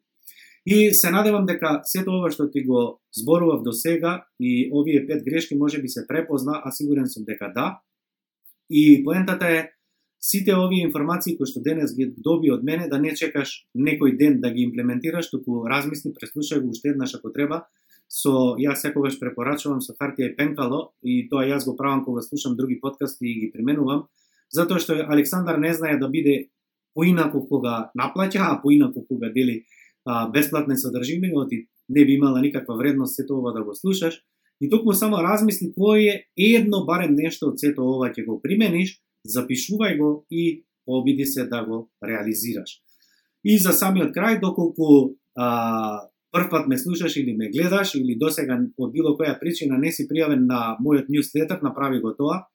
И 0.66 0.90
се 0.92 1.12
надевам 1.14 1.46
дека 1.46 1.81
сето 1.87 2.16
ова 2.18 2.31
што 2.35 2.49
ти 2.51 2.64
го 2.66 2.99
зборував 3.14 3.62
до 3.62 3.72
сега 3.72 4.27
и 4.40 4.66
овие 4.75 5.07
пет 5.07 5.22
грешки 5.25 5.55
може 5.55 5.79
би 5.83 5.88
се 5.88 6.07
препозна, 6.09 6.61
а 6.64 6.72
сигурен 6.72 7.07
сум 7.07 7.25
дека 7.25 7.53
да. 7.55 7.81
И 8.70 9.05
поентата 9.05 9.46
е 9.46 9.70
сите 10.20 10.55
овие 10.57 10.85
информации 10.87 11.37
кои 11.37 11.46
што 11.46 11.62
денес 11.62 11.94
ги 11.96 12.09
доби 12.16 12.50
од 12.50 12.64
мене, 12.64 12.88
да 12.88 12.98
не 12.98 13.14
чекаш 13.14 13.66
некој 13.74 14.16
ден 14.18 14.40
да 14.40 14.50
ги 14.50 14.66
имплементираш, 14.66 15.31
туку 15.31 15.64
размисли, 15.68 16.14
преслушај 16.16 16.62
го 16.62 16.70
уште 16.74 16.94
еднаш 16.94 17.14
ако 17.14 17.31
треба. 17.31 17.66
Со 18.09 18.55
јас 18.59 18.87
секогаш 18.87 19.18
препорачувам 19.18 19.81
со 19.83 19.94
хартија 19.98 20.31
и 20.31 20.37
пенкало 20.37 20.92
и 21.02 21.29
тоа 21.29 21.46
јас 21.46 21.66
го 21.66 21.76
правам 21.76 22.05
кога 22.05 22.22
слушам 22.22 22.57
други 22.57 22.81
подкасти 22.81 23.26
и 23.26 23.40
ги 23.40 23.52
применувам, 23.52 24.07
затоа 24.50 24.79
што 24.79 24.94
Александар 25.07 25.59
не 25.59 25.74
знае 25.74 25.98
да 25.98 26.09
биде 26.09 26.48
поинаку 26.94 27.46
кога 27.48 27.90
наплаќа, 27.98 28.40
а 28.40 28.61
поинаку 28.62 29.05
кога 29.09 29.31
дели 29.35 29.64
а, 30.05 30.29
бесплатни 30.31 30.76
содржини, 30.76 31.33
оти 31.35 31.66
не 31.88 32.05
би 32.05 32.12
имала 32.12 32.40
никаква 32.40 32.76
вредност 32.76 33.16
сето 33.16 33.38
ова 33.38 33.52
да 33.52 33.64
го 33.64 33.74
слушаш. 33.74 34.22
И 34.61 34.70
токму 34.70 34.94
само 34.96 35.20
размисли 35.20 35.68
кој 35.76 36.07
е 36.09 36.46
едно 36.57 36.87
барем 36.87 37.14
нешто 37.14 37.50
од 37.52 37.61
сето 37.61 37.85
ова 37.85 38.09
ќе 38.09 38.24
го 38.24 38.40
примениш, 38.40 38.96
запишувај 39.26 39.98
го 39.98 40.26
и 40.30 40.64
обиди 40.86 41.26
се 41.26 41.46
да 41.46 41.64
го 41.64 41.90
реализираш. 42.02 42.80
И 43.44 43.58
за 43.58 43.72
самиот 43.72 44.14
крај, 44.14 44.40
доколку 44.40 45.16
а, 45.34 46.08
прв 46.32 46.50
пат 46.50 46.66
ме 46.68 46.78
слушаш 46.78 47.16
или 47.16 47.36
ме 47.36 47.50
гледаш, 47.50 47.94
или 47.94 48.18
досега 48.18 48.58
од 48.58 48.92
било 48.92 49.14
која 49.18 49.38
причина 49.38 49.78
не 49.78 49.92
си 49.92 50.08
пријавен 50.10 50.46
на 50.50 50.76
мојот 50.82 51.08
ньюслетер, 51.08 51.62
направи 51.62 52.00
го 52.00 52.14
тоа. 52.14 52.46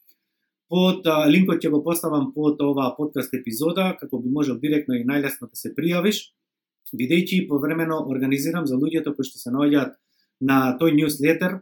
Под 0.71 1.07
а, 1.07 1.27
линкот 1.27 1.63
ќе 1.63 1.71
го 1.71 1.83
поставам 1.83 2.31
под 2.35 2.61
оваа 2.61 2.95
подкаст 2.97 3.33
епизода, 3.33 3.95
како 3.99 4.19
би 4.19 4.29
можел 4.29 4.59
директно 4.59 4.95
и 4.95 5.07
најлесно 5.07 5.51
да 5.51 5.55
се 5.55 5.73
пријавиш, 5.75 6.31
бидејќи 6.95 7.47
повремено 7.47 8.01
организирам 8.07 8.67
за 8.67 8.75
луѓето 8.75 9.15
кои 9.15 9.27
што 9.27 9.39
се 9.39 9.51
наоѓаат 9.51 9.95
на 10.41 10.75
тој 10.79 10.95
ньюслетер, 10.97 11.61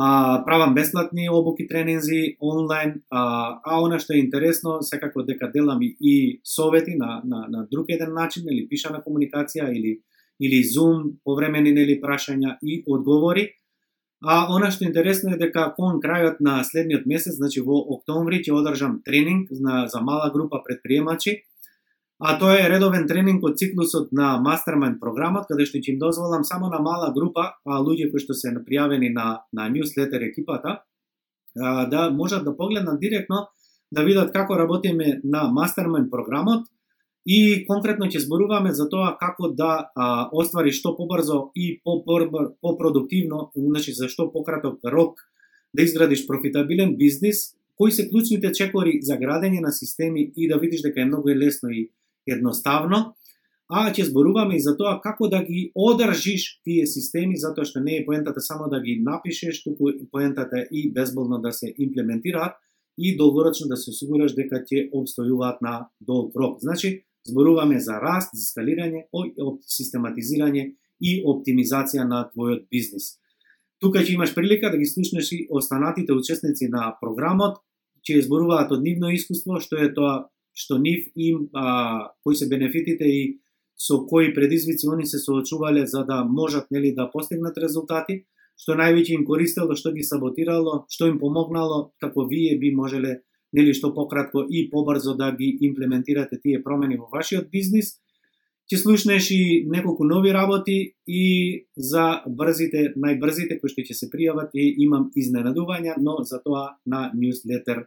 а, 0.00 0.44
правам 0.44 0.74
бесплатни 0.74 1.28
обуки 1.28 1.66
тренинзи 1.66 2.36
онлайн, 2.40 3.02
а, 3.10 3.58
а 3.64 3.82
она 3.82 3.98
што 3.98 4.14
е 4.14 4.22
интересно, 4.22 4.78
секако 4.82 5.24
дека 5.26 5.50
делам 5.50 5.82
и, 5.82 5.96
и 6.00 6.40
совети 6.44 6.94
на, 6.94 7.20
на, 7.24 7.46
на 7.48 7.66
друг 7.66 7.90
еден 7.90 8.14
начин, 8.14 8.46
или 8.46 8.68
пишана 8.68 9.02
комуникација, 9.02 9.66
или, 9.74 9.98
или 10.38 10.62
Zoom, 10.62 11.18
повремени 11.24 11.72
нели 11.72 11.98
прашања 11.98 12.58
и 12.62 12.84
одговори. 12.86 13.50
А 14.22 14.46
она 14.54 14.70
што 14.70 14.84
е 14.84 14.88
интересно 14.88 15.34
е 15.34 15.38
дека 15.38 15.72
кон 15.74 15.98
крајот 15.98 16.38
на 16.38 16.62
следниот 16.62 17.06
месец, 17.06 17.34
значи 17.34 17.60
во 17.60 17.82
октомври, 17.98 18.38
ќе 18.38 18.54
одржам 18.54 19.00
тренинг 19.02 19.50
на, 19.50 19.88
за 19.90 20.00
мала 20.00 20.30
група 20.30 20.62
предприемачи, 20.62 21.42
а 22.18 22.38
тоа 22.38 22.56
е 22.58 22.68
редовен 22.68 23.06
тренинг 23.06 23.44
од 23.46 23.58
циклусот 23.58 24.10
на 24.12 24.36
Mastermind 24.42 24.98
програмот, 24.98 25.46
каде 25.46 25.66
што 25.68 25.78
ќе 25.78 25.94
им 25.94 25.98
дозволам 26.02 26.44
само 26.44 26.70
на 26.72 26.80
мала 26.82 27.12
група, 27.14 27.52
а 27.64 27.78
луѓе 27.78 28.10
кои 28.10 28.22
што 28.22 28.34
се 28.34 28.50
пријавени 28.58 29.12
на, 29.14 29.44
на 29.52 29.68
newsletter 29.70 30.24
екипата, 30.26 30.82
а, 31.54 31.86
да 31.86 32.10
можат 32.10 32.44
да 32.44 32.56
погледнат 32.56 32.98
директно, 33.00 33.46
да 33.92 34.02
видат 34.02 34.32
како 34.32 34.58
работиме 34.58 35.20
на 35.24 35.46
Mastermind 35.46 36.10
програмот 36.10 36.66
и 37.24 37.64
конкретно 37.68 38.06
ќе 38.10 38.24
зборуваме 38.24 38.72
за 38.74 38.88
тоа 38.90 39.14
како 39.20 39.52
да 39.54 39.90
а, 39.94 40.28
оствариш 40.32 40.80
што 40.80 40.96
побрзо 40.96 41.52
и 41.54 41.80
по 41.84 42.02
значи 43.54 43.92
за 43.92 44.08
што 44.08 44.32
пократок 44.32 44.80
рок 44.84 45.22
да 45.72 45.82
изградиш 45.82 46.26
профитабилен 46.26 46.96
бизнис, 46.96 47.54
кои 47.76 47.92
се 47.92 48.08
клучните 48.10 48.50
чекори 48.52 48.98
за 49.02 49.14
градење 49.14 49.60
на 49.60 49.70
системи 49.72 50.32
и 50.36 50.48
да 50.48 50.58
видиш 50.58 50.82
дека 50.82 51.00
е 51.00 51.04
многу 51.04 51.28
лесно 51.28 51.70
и 51.70 51.90
едноставно, 52.30 53.14
а 53.68 53.90
ќе 53.92 54.08
зборуваме 54.08 54.56
и 54.56 54.62
за 54.64 54.76
тоа 54.76 54.96
како 55.04 55.28
да 55.28 55.42
ги 55.44 55.68
одржиш 55.76 56.60
тие 56.64 56.86
системи, 56.88 57.36
затоа 57.36 57.68
што 57.68 57.82
не 57.84 57.98
е 57.98 58.04
поентата 58.06 58.40
само 58.40 58.68
да 58.72 58.80
ги 58.80 58.96
напишеш, 59.04 59.62
туку 59.62 59.92
поентата 60.12 60.64
и 60.72 60.88
безболно 60.92 61.38
да 61.38 61.52
се 61.52 61.74
имплементираат 61.76 62.56
и 62.98 63.16
долгорочно 63.16 63.68
да 63.68 63.76
се 63.76 63.90
осигураш 63.90 64.34
дека 64.34 64.64
ќе 64.64 64.88
обстојуваат 64.90 65.60
на 65.62 65.88
долг 66.00 66.34
рок. 66.36 66.58
Значи, 66.60 67.04
зборуваме 67.28 67.80
за 67.80 68.00
раст, 68.00 68.32
за 68.32 68.44
скалирање, 68.48 69.04
систематизирање 69.68 70.72
и 71.00 71.20
оптимизација 71.22 72.08
на 72.08 72.24
твојот 72.32 72.66
бизнис. 72.72 73.18
Тука 73.78 74.00
ќе 74.02 74.16
имаш 74.16 74.34
прилика 74.34 74.72
да 74.72 74.78
ги 74.80 74.86
слушнеш 74.86 75.30
и 75.32 75.46
останатите 75.50 76.12
учесници 76.12 76.66
на 76.72 76.90
програмот, 77.00 77.60
ќе 78.02 78.24
зборуваат 78.24 78.72
од 78.72 78.82
нивно 78.82 79.12
искуство, 79.14 79.60
што 79.60 79.78
е 79.78 79.92
тоа 79.94 80.26
што 80.58 80.78
нив 80.82 81.06
им 81.14 81.46
а, 81.54 82.10
кои 82.24 82.34
се 82.34 82.48
бенефитите 82.50 83.06
и 83.06 83.38
со 83.78 84.00
кои 84.06 84.34
предизвици 84.34 84.88
они 84.92 85.06
се 85.06 85.18
соочувале 85.18 85.86
за 85.86 86.02
да 86.04 86.24
можат 86.24 86.66
нели 86.70 86.94
да 86.94 87.10
постигнат 87.12 87.58
резултати, 87.58 88.24
што 88.58 88.74
највеќе 88.74 89.14
им 89.14 89.24
користело, 89.24 89.76
што 89.78 89.92
ги 89.94 90.02
саботирало, 90.02 90.84
што 90.90 91.06
им 91.06 91.20
помогнало, 91.22 91.92
како 92.02 92.26
вие 92.26 92.58
би 92.58 92.74
можеле 92.74 93.20
нели 93.52 93.72
што 93.72 93.94
пократко 93.94 94.42
и 94.42 94.66
побрзо 94.70 95.14
да 95.14 95.30
ги 95.32 95.56
имплементирате 95.62 96.40
тие 96.42 96.62
промени 96.62 96.98
во 96.98 97.06
вашиот 97.12 97.48
бизнис. 97.54 98.00
Ќе 98.68 98.82
слушнеш 98.82 99.30
и 99.32 99.64
неколку 99.64 100.04
нови 100.04 100.32
работи 100.34 100.94
и 101.06 101.22
за 101.76 102.20
брзите, 102.26 102.92
најбрзите 102.98 103.60
кои 103.60 103.70
што 103.70 103.86
ќе 103.86 103.94
се 103.94 104.10
пријават 104.10 104.58
и 104.58 104.74
имам 104.84 105.08
изненадувања, 105.16 105.94
но 106.02 106.18
за 106.26 106.42
тоа 106.44 106.74
на 106.84 107.06
newsletter 107.14 107.86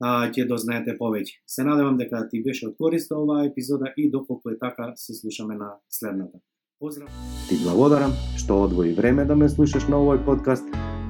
А 0.00 0.30
ќе 0.32 0.46
дознаете 0.48 0.94
повеќе. 0.96 1.42
Се 1.46 1.64
надевам 1.64 1.98
дека 2.00 2.22
ти 2.30 2.40
беше 2.42 2.70
од 2.70 2.76
корист 2.80 3.12
оваа 3.12 3.44
епизода 3.44 3.92
и 3.96 4.08
доколку 4.10 4.48
е 4.50 4.58
така, 4.58 4.92
се 4.96 5.14
слушаме 5.14 5.56
на 5.60 5.74
следната. 5.90 6.40
Поздрав! 6.80 7.10
Ти 7.48 7.58
благодарам 7.60 8.12
што 8.40 8.62
одвои 8.64 8.94
време 8.96 9.24
да 9.28 9.36
ме 9.36 9.48
слушаш 9.48 9.84
на 9.92 10.00
овој 10.00 10.24
подкаст. 10.24 10.64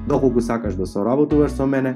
Доколку 0.09 0.41
сакаш 0.43 0.75
да 0.75 0.85
соработуваш 0.85 1.55
со 1.55 1.67
мене, 1.67 1.95